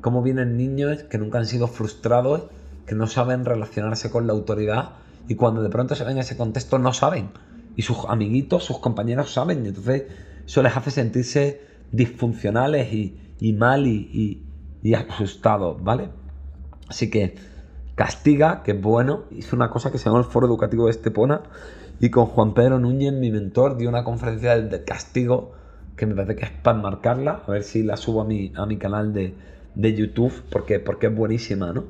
cómo 0.00 0.22
vienen 0.22 0.56
niños 0.56 1.04
que 1.04 1.18
nunca 1.18 1.38
han 1.38 1.46
sido 1.46 1.68
frustrados, 1.68 2.44
que 2.86 2.94
no 2.94 3.06
saben 3.06 3.44
relacionarse 3.44 4.10
con 4.10 4.26
la 4.26 4.32
autoridad 4.34 4.90
y 5.28 5.36
cuando 5.36 5.62
de 5.62 5.70
pronto 5.70 5.94
se 5.94 6.04
ven 6.04 6.14
en 6.14 6.18
ese 6.18 6.36
contexto 6.36 6.78
no 6.78 6.92
saben. 6.92 7.30
Y 7.76 7.82
sus 7.82 7.98
amiguitos, 8.08 8.64
sus 8.64 8.78
compañeros 8.78 9.32
saben. 9.32 9.64
Y 9.64 9.68
entonces 9.68 10.04
eso 10.44 10.62
les 10.62 10.76
hace 10.76 10.90
sentirse 10.90 11.60
disfuncionales 11.92 12.92
y, 12.92 13.52
mal 13.52 13.86
y, 13.86 14.42
y 14.82 14.94
asustados, 14.94 15.82
¿vale? 15.82 16.08
Así 16.90 17.08
que 17.08 17.36
castiga, 17.94 18.62
que 18.64 18.72
es 18.72 18.82
bueno. 18.82 19.22
Hice 19.30 19.54
una 19.54 19.70
cosa 19.70 19.92
que 19.92 19.98
se 19.98 20.06
llama 20.06 20.18
el 20.18 20.24
Foro 20.24 20.46
Educativo 20.46 20.86
de 20.86 20.90
Estepona 20.90 21.42
y 22.00 22.10
con 22.10 22.26
Juan 22.26 22.52
Pedro 22.52 22.80
Núñez, 22.80 23.12
mi 23.12 23.30
mentor, 23.30 23.76
dio 23.76 23.88
una 23.88 24.02
conferencia 24.02 24.60
de 24.60 24.84
castigo 24.84 25.52
que 25.96 26.06
me 26.06 26.14
parece 26.14 26.34
que 26.34 26.46
es 26.46 26.50
para 26.50 26.78
marcarla. 26.78 27.42
A 27.46 27.50
ver 27.52 27.62
si 27.62 27.84
la 27.84 27.96
subo 27.96 28.22
a 28.22 28.24
mi, 28.24 28.52
a 28.56 28.66
mi 28.66 28.76
canal 28.76 29.12
de, 29.12 29.34
YouTube 29.76 30.32
porque, 30.50 30.80
porque 30.80 31.06
es 31.06 31.14
buenísima, 31.14 31.72
¿no? 31.72 31.84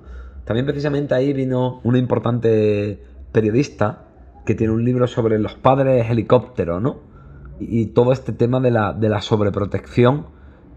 También 0.44 0.66
precisamente 0.66 1.14
ahí 1.14 1.32
vino 1.32 1.80
una 1.82 1.96
importante 1.96 3.02
periodista 3.32 4.04
que 4.44 4.54
tiene 4.54 4.72
un 4.74 4.84
libro 4.84 5.06
sobre 5.06 5.38
los 5.38 5.54
padres 5.54 6.10
helicóptero, 6.10 6.78
¿no? 6.78 6.98
Y, 7.58 7.86
todo 7.86 8.12
este 8.12 8.32
tema 8.32 8.60
de 8.60 8.70
la, 8.70 8.92
de 8.92 9.08
la 9.08 9.22
sobreprotección 9.22 10.26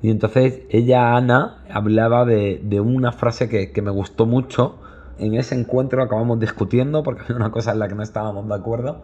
y 0.03 0.11
entonces 0.11 0.63
ella, 0.69 1.15
Ana, 1.15 1.63
hablaba 1.71 2.25
de, 2.25 2.81
una 2.81 3.13
frase 3.13 3.47
que, 3.47 3.81
me 3.81 3.89
gustó 3.89 4.25
mucho. 4.25 4.79
En 5.17 5.33
ese 5.33 5.55
encuentro 5.55 6.03
acabamos 6.03 6.41
discutiendo 6.41 7.03
porque 7.03 7.21
había 7.21 7.37
una 7.37 7.51
cosa 7.51 7.71
en 7.71 7.79
la 7.79 7.87
que 7.87 7.95
no 7.95 8.03
estábamos 8.03 8.45
de 8.49 8.53
acuerdo, 8.53 9.03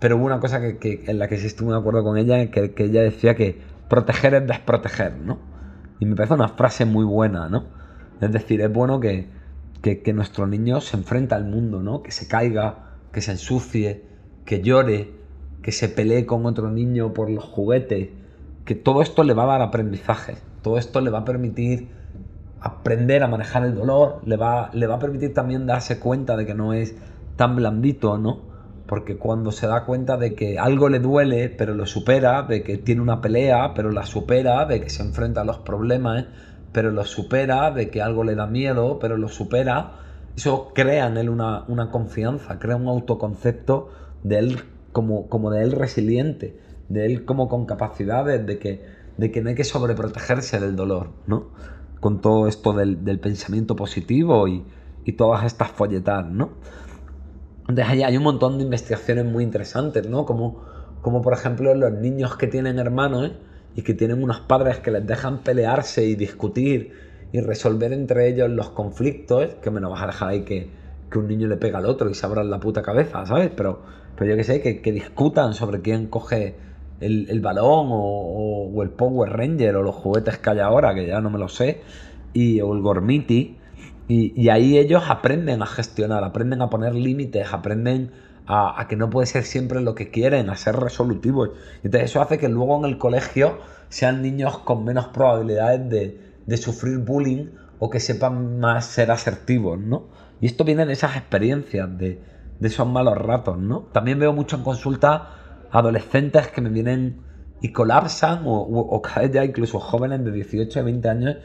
pero 0.00 0.16
hubo 0.16 0.24
una 0.24 0.40
cosa 0.40 0.60
que, 0.60 1.04
en 1.06 1.20
la 1.20 1.28
que 1.28 1.38
sí 1.38 1.46
estuve 1.46 1.70
de 1.70 1.78
acuerdo 1.78 2.02
con 2.02 2.18
ella, 2.18 2.50
que, 2.50 2.72
que 2.72 2.84
ella 2.86 3.02
decía 3.02 3.36
que 3.36 3.60
proteger 3.88 4.34
es 4.34 4.44
desproteger, 4.48 5.16
¿no? 5.16 5.38
Y 6.00 6.06
me 6.06 6.16
parece 6.16 6.34
una 6.34 6.48
frase 6.48 6.86
muy 6.86 7.04
buena, 7.04 7.48
¿no? 7.48 7.66
Es 8.20 8.32
decir, 8.32 8.62
es 8.62 8.72
bueno 8.72 8.98
que, 8.98 9.28
que, 9.80 10.12
nuestro 10.12 10.48
niño 10.48 10.80
se 10.80 10.96
enfrente 10.96 11.36
al 11.36 11.44
mundo, 11.44 11.84
¿no? 11.84 12.02
Que 12.02 12.10
se 12.10 12.26
caiga, 12.26 12.96
que 13.12 13.20
se 13.20 13.30
ensucie, 13.30 14.02
que 14.44 14.60
llore, 14.60 15.12
que 15.62 15.70
se 15.70 15.88
pelee 15.88 16.26
con 16.26 16.46
otro 16.46 16.68
niño 16.68 17.14
por 17.14 17.30
los 17.30 17.44
juguetes, 17.44 18.08
que 18.64 18.74
todo 18.74 19.02
esto 19.02 19.24
le 19.24 19.34
va 19.34 19.44
a 19.44 19.46
dar 19.46 19.62
aprendizaje, 19.62 20.36
todo 20.62 20.78
esto 20.78 21.00
le 21.00 21.10
va 21.10 21.20
a 21.20 21.24
permitir 21.24 21.88
aprender 22.60 23.22
a 23.22 23.28
manejar 23.28 23.64
el 23.64 23.74
dolor, 23.74 24.20
le 24.24 24.36
va, 24.36 24.70
le 24.72 24.86
va 24.86 24.96
a 24.96 24.98
permitir 24.98 25.34
también 25.34 25.66
darse 25.66 25.98
cuenta 25.98 26.36
de 26.36 26.46
que 26.46 26.54
no 26.54 26.72
es 26.72 26.94
tan 27.36 27.56
blandito, 27.56 28.18
¿no? 28.18 28.52
Porque 28.86 29.16
cuando 29.16 29.50
se 29.50 29.66
da 29.66 29.84
cuenta 29.84 30.16
de 30.16 30.34
que 30.34 30.58
algo 30.58 30.88
le 30.88 31.00
duele, 31.00 31.48
pero 31.48 31.74
lo 31.74 31.86
supera, 31.86 32.42
de 32.42 32.62
que 32.62 32.78
tiene 32.78 33.00
una 33.00 33.20
pelea, 33.20 33.72
pero 33.74 33.90
la 33.90 34.06
supera, 34.06 34.64
de 34.66 34.80
que 34.80 34.90
se 34.90 35.02
enfrenta 35.02 35.40
a 35.40 35.44
los 35.44 35.58
problemas, 35.58 36.26
pero 36.72 36.92
lo 36.92 37.04
supera, 37.04 37.70
de 37.72 37.90
que 37.90 38.00
algo 38.00 38.22
le 38.22 38.36
da 38.36 38.46
miedo, 38.46 38.98
pero 39.00 39.16
lo 39.16 39.28
supera, 39.28 39.94
eso 40.36 40.72
crea 40.72 41.06
en 41.08 41.16
él 41.16 41.30
una, 41.30 41.64
una 41.66 41.90
confianza, 41.90 42.58
crea 42.58 42.76
un 42.76 42.86
autoconcepto 42.86 43.90
de 44.22 44.38
él 44.38 44.60
como, 44.92 45.28
como 45.28 45.50
de 45.50 45.62
él 45.62 45.72
resiliente 45.72 46.60
de 46.92 47.06
él 47.06 47.24
como 47.24 47.48
con 47.48 47.64
capacidades 47.66 48.44
de 48.46 48.58
que, 48.58 48.84
de 49.16 49.30
que 49.30 49.40
no 49.40 49.48
hay 49.48 49.54
que 49.54 49.64
sobreprotegerse 49.64 50.60
del 50.60 50.76
dolor, 50.76 51.10
¿no? 51.26 51.48
Con 52.00 52.20
todo 52.20 52.48
esto 52.48 52.72
del, 52.72 52.96
pensamiento 53.20 53.76
positivo 53.76 54.48
y, 54.48 54.64
todas 55.16 55.44
estas 55.44 55.70
folletas, 55.70 56.26
¿no? 56.26 56.50
Entonces 57.68 57.86
hay, 57.88 58.02
hay 58.02 58.16
un 58.16 58.22
montón 58.22 58.58
de 58.58 58.64
investigaciones 58.64 59.24
muy 59.24 59.42
interesantes, 59.44 60.08
¿no? 60.08 60.24
Como, 60.24 60.62
como 61.00 61.22
por 61.22 61.32
ejemplo 61.32 61.74
los 61.74 61.92
niños 61.92 62.36
que 62.36 62.46
tienen 62.46 62.78
hermanos 62.78 63.32
y 63.74 63.82
que 63.82 63.94
tienen 63.94 64.22
unos 64.22 64.40
padres 64.40 64.78
que 64.78 64.90
les 64.90 65.06
dejan 65.06 65.38
pelearse 65.38 66.04
y 66.04 66.14
discutir 66.14 66.92
y 67.32 67.40
resolver 67.40 67.92
entre 67.92 68.28
ellos 68.28 68.50
los 68.50 68.70
conflictos, 68.70 69.54
que 69.62 69.70
me 69.70 69.80
no 69.80 69.90
vas 69.90 70.02
a 70.02 70.06
dejar 70.06 70.28
ahí 70.28 70.42
que, 70.42 70.70
que 71.10 71.18
un 71.18 71.26
niño 71.26 71.48
le 71.48 71.56
pega 71.56 71.78
al 71.78 71.86
otro 71.86 72.10
y 72.10 72.14
se 72.14 72.26
abran 72.26 72.50
la 72.50 72.60
puta 72.60 72.82
cabeza, 72.82 73.24
¿sabes? 73.26 73.50
Pero, 73.56 73.80
pero 74.16 74.30
yo 74.30 74.36
que 74.36 74.44
sé, 74.44 74.60
que 74.60 74.92
discutan 74.92 75.54
sobre 75.54 75.80
quién 75.80 76.06
coge 76.06 76.56
el, 77.02 77.40
balón 77.40 77.88
o, 77.90 78.82
el 78.82 78.90
Power 78.90 79.30
Ranger 79.30 79.76
o 79.76 79.82
los 79.82 79.94
juguetes 79.94 80.38
que 80.38 80.50
hay 80.50 80.58
ahora, 80.60 80.94
que 80.94 81.06
ya 81.06 81.20
no 81.20 81.30
me 81.30 81.38
lo 81.38 81.48
sé, 81.48 81.80
y, 82.32 82.60
o 82.60 82.72
el 82.74 82.80
Gormiti. 82.80 83.58
Y, 84.08 84.48
ahí 84.50 84.78
ellos 84.78 85.04
aprenden 85.08 85.62
a 85.62 85.66
gestionar, 85.66 86.24
aprenden 86.24 86.60
a 86.62 86.68
poner 86.68 86.94
límites, 86.94 87.52
aprenden 87.52 88.10
a, 88.46 88.86
que 88.88 88.96
no 88.96 89.08
puede 89.08 89.26
ser 89.26 89.44
siempre 89.44 89.80
lo 89.80 89.94
que 89.94 90.10
quieren, 90.10 90.50
a 90.50 90.56
ser 90.56 90.76
resolutivos. 90.76 91.50
Entonces 91.82 92.10
eso 92.10 92.20
hace 92.20 92.38
que 92.38 92.48
luego 92.48 92.78
en 92.78 92.84
el 92.84 92.98
colegio 92.98 93.58
sean 93.88 94.20
niños 94.20 94.58
con 94.58 94.84
menos 94.84 95.06
probabilidades 95.08 95.88
de, 95.88 96.20
de 96.46 96.56
sufrir 96.56 96.98
bullying 96.98 97.46
o 97.78 97.90
que 97.90 98.00
sepan 98.00 98.60
más 98.60 98.86
ser 98.86 99.10
asertivos, 99.10 99.78
¿no? 99.78 100.04
Y 100.40 100.46
esto 100.46 100.64
viene 100.64 100.84
de 100.84 100.92
esas 100.92 101.16
experiencias, 101.16 101.88
de, 101.98 102.20
de 102.58 102.68
esos 102.68 102.86
malos 102.86 103.16
ratos, 103.16 103.58
¿no? 103.58 103.86
También 103.92 104.18
veo 104.18 104.32
mucho 104.32 104.56
en 104.56 104.62
consulta 104.62 105.41
adolescentes 105.72 106.48
que 106.48 106.60
me 106.60 106.68
vienen 106.68 107.22
y 107.60 107.72
colapsan, 107.72 108.42
o, 108.44 109.02
vez 109.16 109.32
ya 109.32 109.44
incluso 109.44 109.80
jóvenes 109.80 110.24
de 110.24 110.30
18 110.30 110.80
a 110.80 110.82
20 110.82 111.08
años 111.08 111.36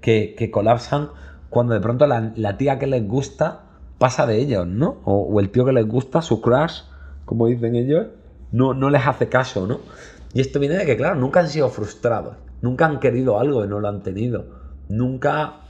que, 0.00 0.50
colapsan 0.52 1.10
cuando 1.48 1.74
de 1.74 1.80
pronto 1.80 2.06
la, 2.06 2.56
tía 2.56 2.78
que 2.78 2.86
les 2.86 3.06
gusta 3.06 3.62
pasa 3.98 4.26
de 4.26 4.38
ellos, 4.38 4.66
¿no? 4.66 5.00
O, 5.04 5.40
el 5.40 5.50
tío 5.50 5.64
que 5.64 5.72
les 5.72 5.86
gusta, 5.86 6.22
su 6.22 6.40
crush, 6.40 6.82
como 7.24 7.46
dicen 7.46 7.74
ellos, 7.74 8.08
no, 8.52 8.74
no 8.74 8.90
les 8.90 9.06
hace 9.06 9.28
caso, 9.28 9.66
¿no? 9.66 9.80
Y 10.34 10.40
esto 10.40 10.60
viene 10.60 10.76
de 10.76 10.86
que, 10.86 10.96
claro, 10.96 11.16
nunca 11.16 11.40
han 11.40 11.48
sido 11.48 11.68
frustrados, 11.70 12.36
nunca 12.60 12.86
han 12.86 13.00
querido 13.00 13.40
algo 13.40 13.64
y 13.64 13.68
no 13.68 13.80
lo 13.80 13.88
han 13.88 14.02
tenido, 14.02 14.46
nunca, 14.88 15.60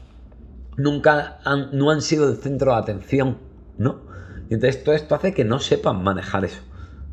nunca 0.76 1.38
no 1.72 1.90
han 1.90 2.02
sido 2.02 2.28
el 2.28 2.36
centro 2.36 2.72
de 2.72 2.78
atención, 2.78 3.38
¿no? 3.78 4.00
Y 4.48 4.54
entonces 4.54 4.82
todo 4.82 4.94
esto 4.94 5.14
hace 5.14 5.32
que 5.32 5.44
no 5.44 5.60
sepan 5.60 6.02
manejar 6.02 6.44
eso, 6.44 6.60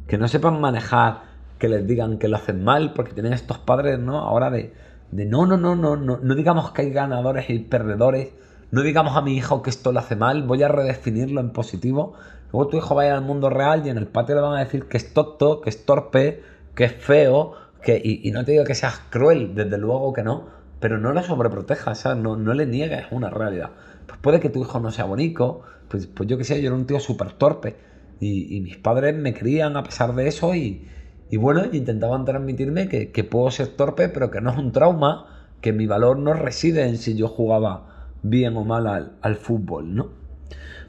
que 0.07 0.17
no 0.17 0.27
sepan 0.27 0.59
manejar 0.61 1.23
que 1.59 1.69
les 1.69 1.85
digan 1.85 2.17
que 2.17 2.27
lo 2.27 2.37
hacen 2.37 2.63
mal, 2.63 2.93
porque 2.93 3.13
tienen 3.13 3.33
estos 3.33 3.57
padres, 3.57 3.99
¿no? 3.99 4.19
Ahora 4.19 4.49
de, 4.49 4.73
de 5.11 5.25
no, 5.25 5.45
no, 5.45 5.57
no, 5.57 5.75
no, 5.75 5.95
no, 5.95 6.19
no 6.21 6.35
digamos 6.35 6.71
que 6.71 6.83
hay 6.83 6.91
ganadores 6.91 7.49
y 7.49 7.59
perdedores, 7.59 8.29
no 8.71 8.81
digamos 8.81 9.15
a 9.15 9.21
mi 9.21 9.35
hijo 9.35 9.61
que 9.61 9.69
esto 9.69 9.91
lo 9.91 9.99
hace 9.99 10.15
mal, 10.15 10.43
voy 10.43 10.63
a 10.63 10.67
redefinirlo 10.67 11.41
en 11.41 11.51
positivo. 11.51 12.13
Luego 12.51 12.67
tu 12.69 12.77
hijo 12.77 12.95
va 12.95 13.03
al 13.03 13.21
mundo 13.21 13.49
real 13.49 13.85
y 13.85 13.89
en 13.89 13.97
el 13.97 14.07
patio 14.07 14.35
le 14.35 14.41
van 14.41 14.57
a 14.57 14.59
decir 14.59 14.85
que 14.85 14.97
es 14.97 15.13
tonto, 15.13 15.61
que 15.61 15.69
es 15.69 15.85
torpe, 15.85 16.43
que 16.75 16.85
es 16.85 16.93
feo, 16.93 17.53
que, 17.81 18.01
y, 18.03 18.29
no 18.31 18.43
te 18.45 18.53
digo 18.53 18.63
que 18.63 18.75
seas 18.75 19.01
cruel, 19.09 19.55
desde 19.55 19.77
luego 19.77 20.13
que 20.13 20.23
no, 20.23 20.47
pero 20.79 20.97
no 20.97 21.13
lo 21.13 21.23
sobreprotejas, 21.23 21.99
¿sabes? 21.99 22.21
No, 22.21 22.35
no 22.35 22.53
le 22.53 22.65
niegues 22.65 23.05
una 23.11 23.29
realidad. 23.29 23.71
Pues 24.05 24.19
puede 24.19 24.39
que 24.39 24.49
tu 24.49 24.61
hijo 24.61 24.79
no 24.79 24.91
sea 24.91 25.05
bonito, 25.05 25.61
pues, 25.87 26.07
pues 26.07 26.27
yo 26.29 26.37
qué 26.37 26.43
sé, 26.43 26.61
yo 26.61 26.67
era 26.67 26.75
un 26.75 26.85
tío 26.85 26.99
súper 26.99 27.31
torpe 27.33 27.75
y, 28.19 28.59
mis 28.61 28.77
padres 28.77 29.15
me 29.15 29.33
crían 29.33 29.77
a 29.77 29.83
pesar 29.83 30.15
de 30.15 30.27
eso 30.27 30.55
y, 30.55 30.85
bueno, 31.33 31.63
intentaban 31.71 32.25
transmitirme 32.25 32.87
que, 32.87 33.23
puedo 33.23 33.51
ser 33.51 33.67
torpe, 33.69 34.09
pero 34.09 34.31
que 34.31 34.41
no 34.41 34.51
es 34.51 34.57
un 34.57 34.71
trauma, 34.71 35.27
que 35.61 35.73
mi 35.73 35.87
valor 35.87 36.17
no 36.19 36.33
reside 36.33 36.87
en 36.87 36.97
si 36.97 37.15
yo 37.15 37.27
jugaba 37.27 38.11
bien 38.23 38.55
o 38.57 38.63
mal 38.63 38.87
al, 38.87 39.13
al 39.21 39.35
fútbol, 39.35 39.95
¿no? 39.95 40.09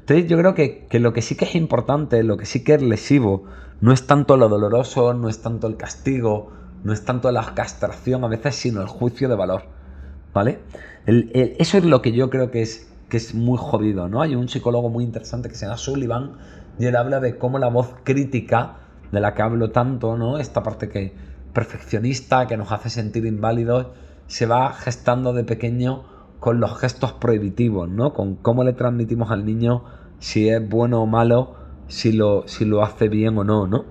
Entonces 0.00 0.26
yo 0.26 0.38
creo 0.38 0.54
que, 0.54 0.86
que, 0.88 1.00
lo 1.00 1.12
que 1.12 1.22
sí 1.22 1.36
que 1.36 1.44
es 1.44 1.54
importante, 1.54 2.22
lo 2.22 2.36
que 2.36 2.46
sí 2.46 2.64
que 2.64 2.74
es 2.74 2.82
lesivo, 2.82 3.44
no 3.80 3.92
es 3.92 4.06
tanto 4.06 4.36
lo 4.36 4.48
doloroso, 4.48 5.12
no 5.14 5.28
es 5.28 5.42
tanto 5.42 5.66
el 5.66 5.76
castigo, 5.76 6.50
no 6.84 6.92
es 6.92 7.04
tanto 7.04 7.30
la 7.30 7.54
castración 7.54 8.24
a 8.24 8.28
veces, 8.28 8.54
sino 8.54 8.80
el 8.80 8.88
juicio 8.88 9.28
de 9.28 9.34
valor, 9.34 9.64
¿vale? 10.32 10.60
eso 11.06 11.78
es 11.78 11.84
lo 11.84 12.02
que 12.02 12.12
yo 12.12 12.28
creo 12.28 12.50
que 12.50 12.62
es 12.62 12.88
que 13.08 13.16
es 13.16 13.34
muy 13.34 13.56
jodido, 13.58 14.08
¿no? 14.08 14.20
Hay 14.20 14.34
un 14.34 14.48
psicólogo 14.48 14.90
muy 14.90 15.04
interesante 15.04 15.48
que 15.48 15.54
se 15.54 15.64
llama 15.64 15.78
Sullivan 15.78 16.32
y 16.78 16.86
él 16.86 16.96
habla 16.96 17.20
de 17.20 17.38
cómo 17.38 17.58
la 17.58 17.68
voz 17.68 17.94
crítica, 18.04 18.76
de 19.12 19.20
la 19.20 19.34
que 19.34 19.42
hablo 19.42 19.70
tanto, 19.70 20.16
¿no? 20.16 20.38
Esta 20.38 20.62
parte 20.62 20.88
que 20.88 21.12
perfeccionista, 21.52 22.46
que 22.46 22.56
nos 22.56 22.72
hace 22.72 22.90
sentir 22.90 23.26
inválidos, 23.26 23.88
se 24.26 24.46
va 24.46 24.72
gestando 24.72 25.32
de 25.32 25.44
pequeño 25.44 26.04
con 26.40 26.60
los 26.60 26.78
gestos 26.78 27.12
prohibitivos, 27.14 27.88
¿no? 27.88 28.12
Con 28.12 28.36
cómo 28.36 28.64
le 28.64 28.74
transmitimos 28.74 29.30
al 29.30 29.44
niño 29.44 29.84
si 30.18 30.48
es 30.48 30.66
bueno 30.68 31.02
o 31.02 31.06
malo, 31.06 31.54
si 31.88 32.12
lo, 32.12 32.46
si 32.46 32.64
lo 32.64 32.82
hace 32.82 33.08
bien 33.08 33.36
o 33.38 33.44
no, 33.44 33.66
¿no? 33.66 33.84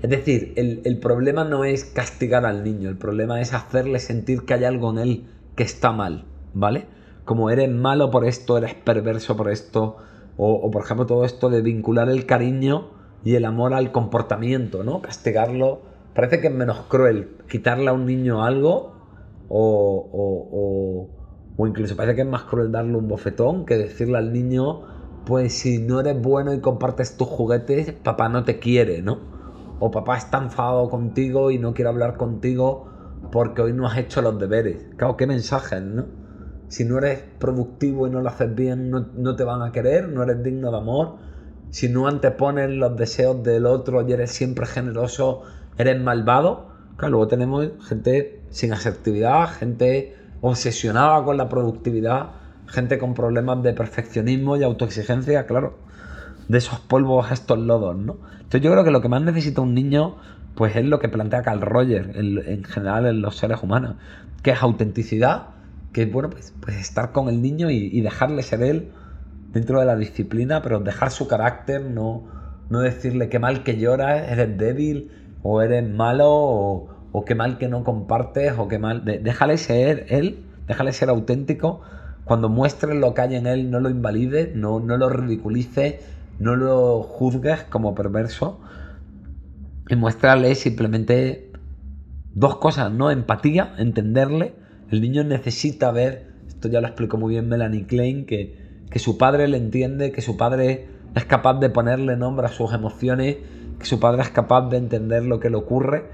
Es 0.00 0.10
decir, 0.10 0.52
el, 0.56 0.82
el 0.84 0.98
problema 0.98 1.44
no 1.44 1.64
es 1.64 1.84
castigar 1.84 2.44
al 2.44 2.64
niño, 2.64 2.88
el 2.88 2.96
problema 2.96 3.40
es 3.40 3.54
hacerle 3.54 4.00
sentir 4.00 4.44
que 4.44 4.54
hay 4.54 4.64
algo 4.64 4.90
en 4.90 4.98
él 4.98 5.26
que 5.54 5.62
está 5.62 5.92
mal, 5.92 6.24
¿vale? 6.54 6.86
como 7.24 7.50
eres 7.50 7.70
malo 7.70 8.10
por 8.10 8.24
esto, 8.24 8.58
eres 8.58 8.74
perverso 8.74 9.36
por 9.36 9.50
esto, 9.50 9.96
o, 10.36 10.70
por 10.70 10.82
ejemplo 10.82 11.06
todo 11.06 11.24
esto 11.24 11.50
de 11.50 11.62
vincular 11.62 12.08
el 12.08 12.26
cariño 12.26 12.90
y 13.24 13.34
el 13.34 13.44
amor 13.44 13.74
al 13.74 13.92
comportamiento, 13.92 14.82
¿no? 14.82 15.02
Castigarlo, 15.02 15.82
parece 16.14 16.40
que 16.40 16.48
es 16.48 16.54
menos 16.54 16.80
cruel 16.88 17.36
quitarle 17.48 17.88
a 17.88 17.92
un 17.92 18.06
niño 18.06 18.42
algo 18.42 18.94
o, 19.48 20.10
o, 20.12 21.08
o, 21.56 21.66
incluso 21.66 21.96
parece 21.96 22.16
que 22.16 22.22
es 22.22 22.26
más 22.28 22.44
cruel 22.44 22.72
darle 22.72 22.96
un 22.96 23.08
bofetón 23.08 23.66
que 23.66 23.76
decirle 23.76 24.18
al 24.18 24.32
niño, 24.32 24.82
pues 25.26 25.52
si 25.52 25.78
no 25.78 26.00
eres 26.00 26.20
bueno 26.20 26.52
y 26.54 26.60
compartes 26.60 27.16
tus 27.16 27.28
juguetes, 27.28 27.92
papá 27.92 28.28
no 28.28 28.44
te 28.44 28.58
quiere, 28.58 29.02
¿no? 29.02 29.18
O 29.78 29.90
papá 29.90 30.16
está 30.16 30.38
enfadado 30.38 30.88
contigo 30.88 31.50
y 31.50 31.58
no 31.58 31.74
quiere 31.74 31.90
hablar 31.90 32.16
contigo 32.16 32.88
porque 33.30 33.62
hoy 33.62 33.72
no 33.72 33.86
has 33.86 33.98
hecho 33.98 34.22
los 34.22 34.38
deberes. 34.38 34.86
Claro, 34.96 35.16
qué 35.16 35.26
mensajes, 35.26 35.82
¿no? 35.82 36.21
Si 36.72 36.86
no 36.86 36.96
eres 36.96 37.22
productivo 37.38 38.06
y 38.06 38.10
no 38.10 38.22
lo 38.22 38.30
haces 38.30 38.54
bien, 38.54 38.90
no, 38.90 39.36
te 39.36 39.44
van 39.44 39.60
a 39.60 39.72
querer, 39.72 40.08
no 40.08 40.22
eres 40.22 40.42
digno 40.42 40.70
de 40.70 40.78
amor. 40.78 41.16
Si 41.68 41.90
no 41.90 42.08
antepones 42.08 42.70
los 42.70 42.96
deseos 42.96 43.42
del 43.42 43.66
otro 43.66 44.08
y 44.08 44.10
eres 44.10 44.30
siempre 44.30 44.64
generoso, 44.64 45.42
eres 45.76 46.00
malvado. 46.00 46.68
Claro, 46.96 47.10
luego 47.10 47.28
tenemos 47.28 47.68
gente 47.86 48.40
sin 48.48 48.72
asertividad, 48.72 49.50
gente 49.50 50.16
obsesionada 50.40 51.22
con 51.24 51.36
la 51.36 51.50
productividad, 51.50 52.30
gente 52.68 52.96
con 52.98 53.12
problemas 53.12 53.62
de 53.62 53.74
perfeccionismo 53.74 54.56
y 54.56 54.62
autoexigencia, 54.62 55.44
claro, 55.44 55.76
de 56.48 56.56
esos 56.56 56.80
polvos, 56.80 57.30
estos 57.32 57.58
lodos, 57.58 57.98
¿no? 57.98 58.16
Entonces 58.36 58.62
yo 58.62 58.72
creo 58.72 58.82
que 58.82 58.92
lo 58.92 59.02
que 59.02 59.10
más 59.10 59.20
necesita 59.20 59.60
un 59.60 59.74
niño, 59.74 60.16
pues 60.54 60.74
es 60.74 60.86
lo 60.86 61.00
que 61.00 61.10
plantea 61.10 61.42
Carl 61.42 61.60
Roger 61.60 62.12
en 62.16 62.64
general 62.64 63.04
en 63.04 63.20
los 63.20 63.36
seres 63.36 63.62
humanos, 63.62 63.96
que 64.42 64.52
es 64.52 64.62
autenticidad, 64.62 65.48
que 65.92 66.06
bueno, 66.06 66.30
pues, 66.30 66.54
pues 66.60 66.76
estar 66.76 67.12
con 67.12 67.28
el 67.28 67.42
niño 67.42 67.70
y, 67.70 68.00
dejarle 68.00 68.42
ser 68.42 68.62
él 68.62 68.90
dentro 69.52 69.80
de 69.80 69.86
la 69.86 69.96
disciplina, 69.96 70.62
pero 70.62 70.80
dejar 70.80 71.10
su 71.10 71.28
carácter, 71.28 71.82
no, 71.82 72.24
no 72.70 72.80
decirle 72.80 73.28
qué 73.28 73.38
mal 73.38 73.62
que 73.62 73.78
lloras, 73.78 74.30
eres 74.30 74.56
débil, 74.56 75.10
o 75.42 75.60
eres 75.60 75.88
malo, 75.88 76.30
o, 76.30 77.24
qué 77.26 77.34
mal 77.34 77.58
que 77.58 77.68
no 77.68 77.84
compartes, 77.84 78.54
o 78.56 78.68
qué 78.68 78.78
mal. 78.78 79.04
déjale 79.04 79.58
ser 79.58 80.06
él, 80.08 80.42
déjale 80.66 80.92
ser 80.92 81.10
auténtico. 81.10 81.82
Cuando 82.24 82.48
muestres 82.48 82.96
lo 82.96 83.12
que 83.12 83.20
hay 83.20 83.34
en 83.34 83.46
él, 83.46 83.70
no 83.70 83.80
lo 83.80 83.90
invalides, 83.90 84.54
no, 84.54 84.80
no 84.80 84.96
lo 84.96 85.10
ridiculices, 85.10 85.96
no 86.38 86.56
lo 86.56 87.02
juzgues 87.02 87.64
como 87.64 87.94
perverso. 87.94 88.60
Y 89.88 89.96
muéstrale 89.96 90.54
simplemente 90.54 91.52
dos 92.32 92.56
cosas, 92.56 92.90
¿no? 92.90 93.10
Empatía, 93.10 93.74
entenderle 93.76 94.61
el 94.90 95.00
niño 95.00 95.24
necesita 95.24 95.90
ver, 95.90 96.32
esto 96.48 96.68
ya 96.68 96.80
lo 96.80 96.86
explicó 96.86 97.16
muy 97.16 97.34
bien 97.34 97.48
Melanie 97.48 97.86
Klein, 97.86 98.26
que, 98.26 98.56
que 98.90 98.98
su 98.98 99.18
padre 99.18 99.48
le 99.48 99.56
entiende, 99.56 100.12
que 100.12 100.20
su 100.20 100.36
padre 100.36 100.88
es 101.14 101.24
capaz 101.24 101.54
de 101.54 101.70
ponerle 101.70 102.16
nombre 102.16 102.46
a 102.46 102.50
sus 102.50 102.72
emociones, 102.72 103.36
que 103.78 103.86
su 103.86 104.00
padre 104.00 104.22
es 104.22 104.30
capaz 104.30 104.68
de 104.68 104.76
entender 104.76 105.24
lo 105.24 105.40
que 105.40 105.50
le 105.50 105.56
ocurre 105.56 106.04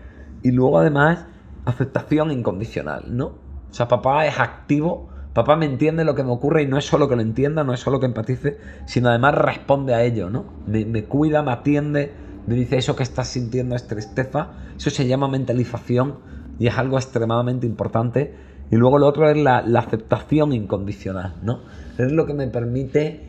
y 0.43 0.53
luego 0.53 0.79
además 0.79 1.27
aceptación 1.65 2.31
incondicional, 2.31 3.05
¿no? 3.17 3.27
O 3.71 3.75
sea, 3.75 3.89
papá 3.89 4.27
es 4.27 4.39
activo, 4.39 5.09
papá 5.35 5.57
me 5.57 5.67
entiende 5.67 6.05
lo 6.05 6.15
que 6.15 6.25
me 6.25 6.31
ocurre 6.31 6.63
y 6.63 6.67
no 6.67 6.79
es 6.79 6.87
solo 6.87 7.09
que 7.09 7.17
lo 7.17 7.23
entienda, 7.23 7.65
no 7.65 7.75
es 7.75 7.81
solo 7.81 8.01
que 8.01 8.07
empatice, 8.07 8.59
sino 8.87 9.09
además 9.09 9.35
responde 9.35 9.95
a 9.95 10.03
ello, 10.03 10.31
¿no? 10.31 10.47
Me, 10.67 10.85
me 10.85 11.05
cuida, 11.05 11.43
me 11.43 11.53
atiende, 11.53 12.13
me 12.47 12.55
dice 12.55 12.79
eso 12.79 12.97
que 12.97 13.03
estás 13.03 13.29
sintiendo 13.29 13.77
es 13.77 13.87
tristeza, 13.87 14.53
eso 14.77 14.91
se 14.91 15.07
llama 15.07 15.29
mentalización 15.29 16.21
y 16.59 16.67
es 16.67 16.79
algo 16.79 16.97
extremadamente 16.97 17.67
importante 17.67 18.35
y 18.71 18.77
luego 18.77 18.99
lo 18.99 19.07
otro 19.07 19.31
es 19.31 19.37
la, 19.37 19.59
aceptación 19.59 20.53
incondicional, 20.53 21.35
¿no? 21.43 21.61
Es 21.97 22.13
lo 22.13 22.27
que 22.27 22.35
me 22.35 22.47
permite 22.49 23.29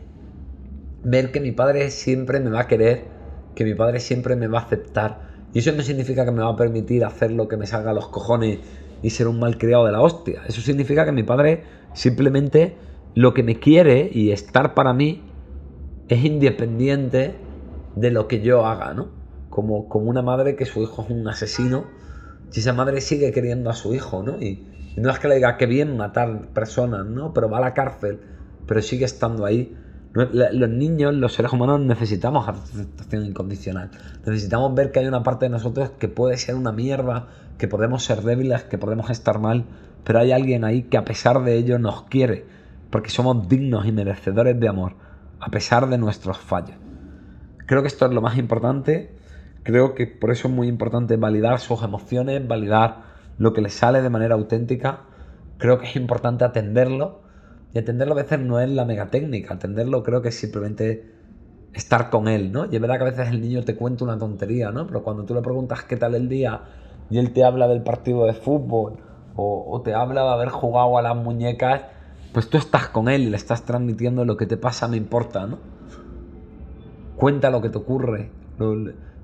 ver 1.03 1.31
que 1.31 1.39
mi 1.39 1.51
padre 1.51 1.89
siempre 1.91 2.39
me 2.39 2.49
va 2.49 2.61
a 2.61 2.67
querer, 2.67 3.05
que 3.55 3.63
mi 3.63 3.73
padre 3.73 3.99
siempre 3.99 4.35
me 4.35 4.47
va 4.47 4.59
a 4.59 4.63
aceptar. 4.63 5.29
Y 5.53 5.59
eso 5.59 5.71
no 5.71 5.81
significa 5.81 6.25
que 6.25 6.31
me 6.31 6.43
va 6.43 6.49
a 6.49 6.55
permitir 6.55 7.05
hacer 7.05 7.31
lo 7.31 7.47
que 7.47 7.57
me 7.57 7.65
salga 7.65 7.91
a 7.91 7.93
los 7.93 8.09
cojones 8.09 8.59
y 9.01 9.09
ser 9.11 9.27
un 9.27 9.39
malcriado 9.39 9.85
de 9.85 9.93
la 9.93 10.01
hostia. 10.01 10.41
Eso 10.47 10.61
significa 10.61 11.05
que 11.05 11.13
mi 11.13 11.23
padre 11.23 11.63
simplemente 11.93 12.75
lo 13.15 13.33
que 13.33 13.41
me 13.41 13.59
quiere 13.59 14.09
y 14.13 14.31
estar 14.31 14.73
para 14.73 14.93
mí 14.93 15.23
es 16.09 16.23
independiente 16.25 17.35
de 17.95 18.11
lo 18.11 18.27
que 18.27 18.41
yo 18.41 18.65
haga, 18.65 18.93
¿no? 18.93 19.07
Como, 19.49 19.87
como 19.87 20.09
una 20.09 20.21
madre 20.21 20.55
que 20.55 20.65
su 20.65 20.83
hijo 20.83 21.03
es 21.03 21.09
un 21.09 21.27
asesino, 21.27 21.85
si 22.49 22.59
esa 22.59 22.73
madre 22.73 23.01
sigue 23.01 23.31
queriendo 23.31 23.69
a 23.69 23.73
su 23.73 23.95
hijo, 23.95 24.21
¿no? 24.21 24.37
No 24.97 25.09
es 25.09 25.19
que 25.19 25.27
le 25.27 25.35
diga 25.35 25.57
que 25.57 25.65
bien 25.65 25.97
matar 25.97 26.47
personas, 26.47 27.05
¿no? 27.05 27.33
Pero 27.33 27.49
va 27.49 27.57
a 27.59 27.61
la 27.61 27.73
cárcel, 27.73 28.19
pero 28.67 28.81
sigue 28.81 29.05
estando 29.05 29.45
ahí. 29.45 29.75
Los 30.13 30.69
niños, 30.69 31.13
los 31.13 31.33
seres 31.33 31.53
humanos 31.53 31.81
necesitamos 31.81 32.47
aceptación 32.47 33.25
incondicional. 33.25 33.91
Necesitamos 34.25 34.73
ver 34.73 34.91
que 34.91 34.99
hay 34.99 35.07
una 35.07 35.21
parte 35.21 35.45
de 35.45 35.49
nosotros 35.49 35.91
que 35.99 36.07
puede 36.07 36.37
ser 36.37 36.55
una 36.55 36.71
mierda, 36.71 37.27
que 37.59 37.67
podemos 37.67 38.03
ser 38.03 38.21
débiles, 38.21 38.63
que 38.63 38.79
podemos 38.79 39.09
estar 39.11 39.39
mal, 39.39 39.65
pero 40.03 40.19
hay 40.19 40.31
alguien 40.31 40.63
ahí 40.63 40.83
que 40.83 40.97
a 40.97 41.05
pesar 41.05 41.43
de 41.43 41.55
ello 41.55 41.77
nos 41.77 42.03
quiere, 42.03 42.45
porque 42.89 43.11
somos 43.11 43.47
dignos 43.47 43.85
y 43.85 43.91
merecedores 43.91 44.59
de 44.59 44.67
amor, 44.67 44.95
a 45.39 45.51
pesar 45.51 45.87
de 45.89 45.97
nuestros 45.99 46.39
fallos. 46.39 46.75
Creo 47.67 47.83
que 47.83 47.87
esto 47.87 48.07
es 48.07 48.11
lo 48.11 48.21
más 48.21 48.37
importante, 48.37 49.15
creo 49.61 49.93
que 49.93 50.07
por 50.07 50.31
eso 50.31 50.47
es 50.47 50.53
muy 50.53 50.67
importante 50.67 51.17
validar 51.17 51.59
sus 51.59 51.83
emociones, 51.83 52.47
validar 52.47 53.08
lo 53.39 53.53
que 53.53 53.61
les 53.61 53.73
sale 53.73 54.01
de 54.01 54.09
manera 54.09 54.35
auténtica, 54.35 55.05
creo 55.57 55.79
que 55.79 55.87
es 55.87 55.95
importante 55.95 56.43
atenderlo, 56.43 57.21
y 57.73 57.79
atenderlo 57.79 58.13
a 58.13 58.17
veces 58.17 58.39
no 58.39 58.59
es 58.59 58.69
la 58.69 58.85
mega 58.85 59.09
técnica, 59.09 59.55
atenderlo 59.55 60.03
creo 60.03 60.21
que 60.21 60.29
es 60.29 60.35
simplemente 60.35 61.13
estar 61.73 62.09
con 62.09 62.27
él, 62.27 62.51
¿no? 62.51 62.65
Y 62.65 62.75
es 62.75 62.81
verdad 62.81 62.97
que 62.97 63.03
a 63.03 63.11
veces 63.11 63.29
el 63.29 63.41
niño 63.41 63.63
te 63.63 63.75
cuenta 63.75 64.03
una 64.03 64.17
tontería, 64.17 64.71
¿no? 64.71 64.85
Pero 64.87 65.03
cuando 65.03 65.23
tú 65.23 65.33
le 65.33 65.41
preguntas 65.41 65.83
qué 65.83 65.95
tal 65.95 66.15
el 66.15 66.27
día 66.27 66.61
y 67.09 67.17
él 67.17 67.31
te 67.31 67.43
habla 67.43 67.67
del 67.67 67.81
partido 67.81 68.25
de 68.25 68.33
fútbol 68.33 68.97
o, 69.35 69.81
te 69.85 69.93
habla 69.93 70.23
de 70.23 70.29
haber 70.29 70.49
jugado 70.49 70.97
a 70.97 71.01
las 71.01 71.15
muñecas, 71.15 71.83
pues 72.33 72.49
tú 72.49 72.57
estás 72.57 72.89
con 72.89 73.07
él 73.07 73.21
y 73.21 73.29
le 73.29 73.37
estás 73.37 73.63
transmitiendo 73.63 74.25
lo 74.25 74.35
que 74.35 74.45
te 74.45 74.57
pasa, 74.57 74.89
me 74.89 74.97
importa, 74.97 75.47
¿no? 75.47 75.59
Cuenta 77.15 77.49
lo 77.49 77.61
que 77.61 77.69
te 77.69 77.77
ocurre. 77.77 78.31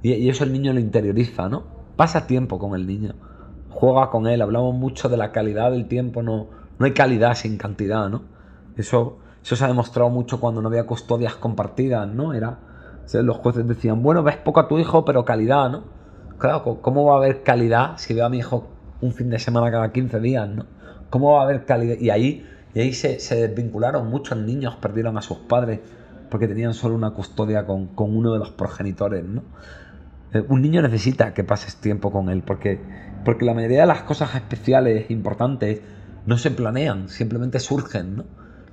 y, 0.01 0.29
eso 0.29 0.45
el 0.45 0.53
niño 0.53 0.71
lo 0.71 0.79
interioriza, 0.79 1.49
¿no? 1.49 1.63
Pasa 1.97 2.27
tiempo 2.27 2.59
con 2.59 2.75
el 2.75 2.87
niño. 2.87 3.15
Juega 3.75 4.09
con 4.09 4.25
él. 4.25 4.41
Hablamos 4.41 4.73
mucho 4.73 5.09
de 5.09 5.17
la 5.17 5.31
calidad 5.31 5.69
del 5.71 5.87
tiempo. 5.87 6.23
No, 6.23 6.47
no 6.79 6.85
hay 6.85 6.93
calidad 6.93 7.35
sin 7.35 7.57
cantidad, 7.57 8.09
¿no? 8.09 8.23
Eso, 8.77 9.19
eso 9.43 9.55
se 9.55 9.63
ha 9.63 9.67
demostrado 9.67 10.09
mucho 10.09 10.39
cuando 10.39 10.61
no 10.61 10.69
había 10.69 10.85
custodias 10.85 11.35
compartidas, 11.35 12.07
¿no? 12.07 12.33
Era, 12.33 12.59
los 13.13 13.37
jueces 13.37 13.67
decían, 13.67 14.01
bueno, 14.01 14.23
ves 14.23 14.37
poco 14.37 14.61
a 14.61 14.67
tu 14.67 14.79
hijo, 14.79 15.05
pero 15.05 15.25
calidad, 15.25 15.69
¿no? 15.69 15.83
Claro, 16.37 16.79
¿cómo 16.81 17.05
va 17.05 17.15
a 17.15 17.17
haber 17.17 17.43
calidad 17.43 17.97
si 17.97 18.13
veo 18.13 18.25
a 18.25 18.29
mi 18.29 18.39
hijo 18.39 18.67
un 19.01 19.13
fin 19.13 19.29
de 19.29 19.39
semana 19.39 19.71
cada 19.71 19.91
15 19.91 20.19
días, 20.19 20.49
¿no? 20.49 20.65
¿Cómo 21.09 21.33
va 21.33 21.41
a 21.41 21.43
haber 21.43 21.65
calidad? 21.65 21.97
Y 21.99 22.09
ahí, 22.09 22.45
y 22.73 22.79
ahí 22.79 22.93
se, 22.93 23.17
desvincularon, 23.35 24.09
muchos 24.09 24.37
niños 24.37 24.75
perdieron 24.77 25.17
a 25.17 25.21
sus 25.21 25.37
padres 25.39 25.79
porque 26.29 26.47
tenían 26.47 26.73
solo 26.73 26.95
una 26.95 27.11
custodia 27.11 27.65
con, 27.65 27.89
uno 27.97 28.33
de 28.33 28.39
los 28.39 28.51
progenitores, 28.51 29.23
¿no? 29.23 29.43
Eh, 30.33 30.43
un 30.47 30.61
niño 30.61 30.81
necesita 30.81 31.33
que 31.33 31.43
pases 31.43 31.77
tiempo 31.77 32.11
con 32.11 32.29
él 32.29 32.43
porque, 32.43 32.79
porque 33.23 33.45
la 33.45 33.53
mayoría 33.53 33.81
de 33.81 33.87
las 33.87 34.03
cosas 34.03 34.35
especiales, 34.35 35.09
importantes, 35.09 35.81
no 36.25 36.37
se 36.37 36.51
planean, 36.51 37.09
simplemente 37.09 37.59
surgen, 37.59 38.17
¿no? 38.17 38.25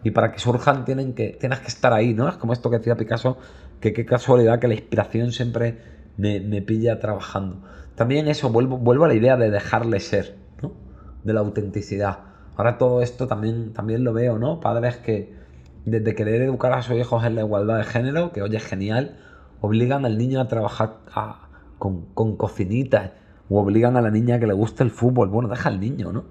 Y 0.04 0.10
para 0.10 0.32
que 0.32 0.40
surjan 0.40 0.84
tienen 0.84 1.14
que, 1.14 1.36
tienes 1.38 1.60
que 1.60 1.68
estar 1.68 1.92
ahí, 1.92 2.14
¿no? 2.14 2.28
Es 2.28 2.36
como 2.36 2.52
esto 2.52 2.70
que 2.70 2.78
decía 2.78 2.96
Picasso, 2.96 3.38
que 3.80 3.92
qué 3.92 4.04
casualidad 4.04 4.58
que 4.58 4.68
la 4.68 4.74
inspiración 4.74 5.32
siempre 5.32 5.78
me, 6.16 6.62
pilla 6.62 6.98
trabajando. 6.98 7.62
También 7.94 8.26
eso, 8.28 8.50
vuelvo, 8.50 8.78
vuelvo 8.78 9.04
a 9.04 9.08
la 9.08 9.14
idea 9.14 9.36
de 9.36 9.50
dejarle 9.50 10.00
ser, 10.00 10.36
¿no? 10.62 10.72
De 11.22 11.32
la 11.32 11.40
autenticidad. 11.40 12.18
Ahora 12.56 12.78
todo 12.78 13.02
esto 13.02 13.26
también, 13.28 13.72
también 13.72 14.02
lo 14.02 14.12
veo, 14.12 14.38
¿no? 14.38 14.60
Padres 14.60 14.96
que 14.96 15.34
desde 15.84 16.14
querer 16.14 16.42
educar 16.42 16.72
a 16.72 16.82
sus 16.82 16.96
hijos 16.96 17.24
en 17.24 17.34
la 17.34 17.42
igualdad 17.42 17.78
de 17.78 17.84
género, 17.84 18.32
que 18.32 18.42
oye 18.42 18.56
es 18.56 18.64
genial, 18.64 19.16
obligan 19.62 20.05
al 20.05 20.18
niño 20.18 20.40
a 20.40 20.48
trabajar 20.48 20.98
con, 21.79 22.07
con 22.14 22.37
cocinitas 22.37 23.12
o 23.48 23.61
obligan 23.61 23.96
a 23.96 24.03
la 24.03 24.11
niña 24.11 24.38
que 24.38 24.46
le 24.46 24.53
guste 24.53 24.83
el 24.83 24.90
fútbol. 24.90 25.29
Bueno, 25.29 25.48
deja 25.48 25.68
al 25.68 25.81
niño, 25.81 26.12
¿no? 26.12 26.25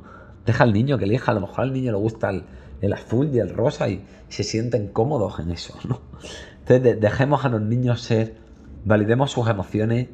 Deja 0.45 0.65
al 0.65 0.73
niño 0.73 0.97
que 0.97 1.05
elija, 1.05 1.31
a 1.31 1.35
lo 1.35 1.41
mejor 1.41 1.61
al 1.61 1.73
niño 1.73 1.91
le 1.91 1.97
gusta 1.97 2.29
el, 2.29 2.93
azul 2.93 3.29
y 3.33 3.39
el 3.39 3.49
rosa 3.49 3.89
y, 3.89 4.05
se 4.27 4.43
sienten 4.43 4.89
cómodos 4.89 5.39
en 5.39 5.51
eso, 5.51 5.77
¿no? 5.87 5.99
Entonces 6.59 6.99
dejemos 6.99 7.43
a 7.43 7.49
los 7.49 7.61
niños 7.61 8.01
ser, 8.01 8.35
validemos 8.85 9.31
sus 9.31 9.47
emociones, 9.49 10.09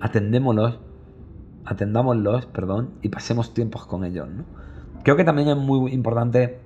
atendémoslos, 0.00 0.78
atendámoslos, 1.64 2.46
perdón, 2.46 2.90
y 3.02 3.08
pasemos 3.08 3.52
tiempos 3.54 3.86
con 3.86 4.04
ellos, 4.04 4.28
¿no? 4.28 4.44
Creo 5.02 5.16
que 5.16 5.24
también 5.24 5.48
es 5.48 5.56
muy 5.56 5.92
importante 5.92 6.58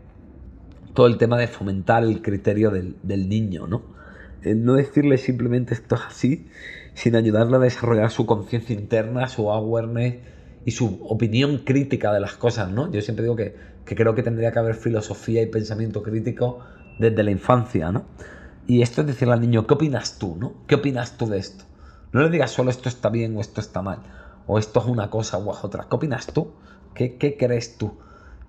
todo 0.94 1.07
el 1.07 1.18
tema 1.18 1.38
de 1.38 1.46
fomentar 1.46 2.05
el 2.05 2.22
criterio 2.22 2.70
del, 2.70 2.96
del 3.03 3.29
niño, 3.29 3.66
¿no? 3.66 3.97
No 4.44 4.74
decirle 4.74 5.18
simplemente 5.18 5.74
esto 5.74 5.94
es 5.94 6.03
así, 6.09 6.48
sino 6.94 7.18
ayudarle 7.18 7.57
a 7.57 7.61
desarrollar 7.61 8.11
su 8.11 8.27
conciencia 8.27 8.74
interna, 8.74 9.29
su 9.29 9.51
awareness, 9.51 10.16
y 10.68 10.72
su 10.72 10.98
opinión 11.09 11.62
crítica 11.64 12.12
de 12.12 12.20
las 12.20 12.35
cosas, 12.35 12.70
¿no? 12.70 12.92
Yo 12.92 13.01
siempre 13.01 13.22
digo 13.22 13.37
que, 13.37 13.55
creo 13.87 14.14
que 14.14 14.22
tendría 14.22 14.53
que 14.53 14.59
haber 14.59 14.74
filosofía 14.74 15.40
y 15.40 15.46
pensamiento 15.46 16.03
crítico 16.03 16.59
desde 16.98 17.22
la 17.22 17.31
infancia, 17.31 17.90
¿no? 17.90 18.05
Y 18.66 18.83
esto 18.83 19.01
es 19.01 19.07
decirle 19.07 19.33
al 19.33 19.40
niño, 19.40 19.66
¿qué 19.66 19.72
opinas 19.72 20.18
tú, 20.18 20.37
no? 20.37 20.66
¿Qué 20.66 20.74
opinas 20.74 21.16
tú 21.16 21.27
de 21.27 21.38
esto? 21.38 21.64
No 22.12 22.20
le 22.20 22.29
digas 22.29 22.51
solo 22.51 22.70
esto 22.70 22.90
está 22.90 23.09
bien 23.09 23.35
o 23.35 23.40
esto 23.40 23.62
está 23.62 23.81
mal, 23.81 24.01
o 24.46 24.59
esto 24.59 24.81
es 24.81 24.87
una 24.87 25.09
cosa 25.09 25.38
o 25.38 25.51
es 25.51 25.64
otra. 25.64 25.87
¿Qué 25.88 25.96
opinas 25.96 26.27
tú? 26.27 26.53
¿Qué, 26.94 27.37
crees 27.38 27.79
tú? 27.79 27.96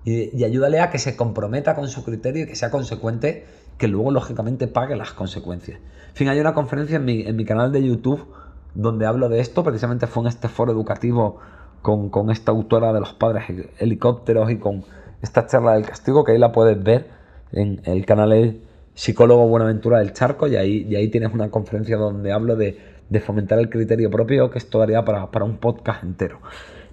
Y, 0.04 0.43
ayúdale 0.43 0.82
a 0.82 0.89
que 0.89 0.99
se 0.99 1.15
comprometa 1.15 1.73
con 1.73 1.88
su 1.88 2.04
criterio 2.04 2.43
y 2.43 2.47
que 2.47 2.56
sea 2.58 2.69
consecuente, 2.69 3.45
que 3.79 3.87
luego 3.87 4.11
lógicamente 4.11 4.67
pague 4.67 4.95
las 4.95 5.13
consecuencias. 5.13 5.79
En 6.09 6.15
fin, 6.15 6.27
hay 6.27 6.39
una 6.39 6.53
conferencia 6.53 6.97
en 6.97 7.05
mi, 7.35 7.45
canal 7.45 7.71
de 7.71 7.81
YouTube 7.81 8.27
donde 8.75 9.05
hablo 9.07 9.29
de 9.29 9.39
esto, 9.39 9.63
precisamente 9.63 10.05
fue 10.05 10.23
en 10.23 10.27
este 10.27 10.49
foro 10.49 10.71
educativo 10.71 11.39
con, 11.81 12.29
esta 12.29 12.51
autora 12.51 12.91
de 12.93 12.99
los 12.99 13.13
padres 13.13 13.45
helicópteros 13.79 14.51
y 14.51 14.57
con 14.57 14.83
esta 15.21 15.47
charla 15.47 15.73
del 15.73 15.85
castigo, 15.85 16.23
que 16.23 16.33
ahí 16.33 16.37
la 16.37 16.51
puedes 16.51 16.81
ver 16.83 17.07
en 17.53 17.81
el 17.85 18.05
canal 18.05 18.59
Psicólogo 18.93 19.47
Buenaventura 19.47 19.99
del 19.99 20.11
Charco, 20.11 20.47
y 20.47 20.57
ahí, 20.57 20.85
y 20.89 20.95
ahí 20.97 21.07
tienes 21.07 21.33
una 21.33 21.49
conferencia 21.49 21.95
donde 21.95 22.33
hablo 22.33 22.57
de, 22.57 22.77
fomentar 23.25 23.59
el 23.59 23.69
criterio 23.69 24.11
propio, 24.11 24.51
que 24.51 24.59
esto 24.59 24.77
daría 24.77 25.05
para, 25.05 25.31
para 25.31 25.45
un 25.45 25.57
podcast 25.57 26.03
entero. 26.03 26.39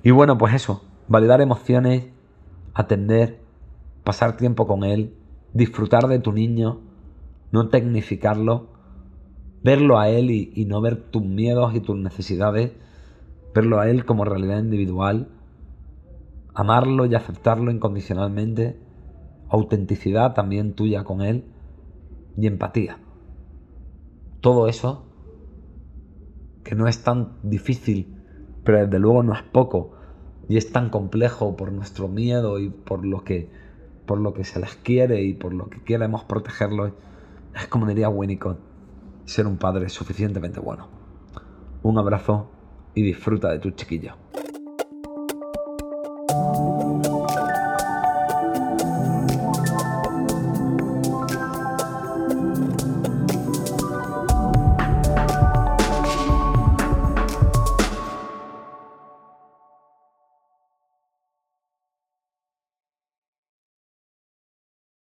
Y 0.04 0.12
bueno, 0.12 0.38
pues 0.38 0.54
eso, 0.54 0.84
validar 1.08 1.40
emociones, 1.40 2.04
atender, 2.74 3.38
pasar 4.04 4.36
tiempo 4.36 4.68
con 4.68 4.84
él, 4.84 5.12
disfrutar 5.56 6.06
de 6.08 6.18
tu 6.18 6.32
niño, 6.32 6.80
no 7.52 7.68
tecnificarlo, 7.68 8.68
verlo 9.62 9.98
a 9.98 10.08
él 10.08 10.30
y, 10.30 10.52
y 10.54 10.64
no 10.64 10.80
ver 10.80 10.96
tus 11.10 11.22
miedos 11.22 11.74
y 11.74 11.80
tus 11.80 11.96
necesidades 11.96 12.72
verlo 13.56 13.80
a 13.80 13.88
Él 13.88 14.04
como 14.04 14.26
realidad 14.26 14.58
individual, 14.58 15.28
amarlo 16.52 17.06
y 17.06 17.14
aceptarlo 17.14 17.70
incondicionalmente, 17.70 18.78
autenticidad 19.48 20.34
también 20.34 20.74
tuya 20.74 21.04
con 21.04 21.22
Él 21.22 21.46
y 22.36 22.46
empatía. 22.46 22.98
Todo 24.42 24.68
eso, 24.68 25.06
que 26.64 26.74
no 26.74 26.86
es 26.86 27.02
tan 27.02 27.38
difícil, 27.42 28.14
pero 28.62 28.84
desde 28.84 28.98
luego 28.98 29.22
no 29.22 29.32
es 29.32 29.42
poco, 29.42 29.92
y 30.50 30.58
es 30.58 30.70
tan 30.70 30.90
complejo 30.90 31.56
por 31.56 31.72
nuestro 31.72 32.08
miedo 32.08 32.58
y 32.58 32.68
por 32.68 33.06
lo 33.06 33.24
que, 33.24 33.50
por 34.06 34.18
lo 34.18 34.32
que 34.32 34.44
se 34.44 34.60
les 34.60 34.76
quiere 34.76 35.22
y 35.22 35.34
por 35.34 35.52
lo 35.52 35.68
que 35.68 35.82
queremos 35.82 36.24
protegerlo, 36.24 36.92
es 37.54 37.66
como 37.68 37.86
diría 37.86 38.08
Winnicott, 38.08 38.58
ser 39.24 39.46
un 39.46 39.58
padre 39.58 39.88
suficientemente 39.88 40.60
bueno. 40.60 40.88
Un 41.82 41.98
abrazo 41.98 42.50
y 42.94 43.02
disfruta 43.02 43.50
de 43.50 43.58
tu 43.58 43.70
chiquillo. 43.70 44.14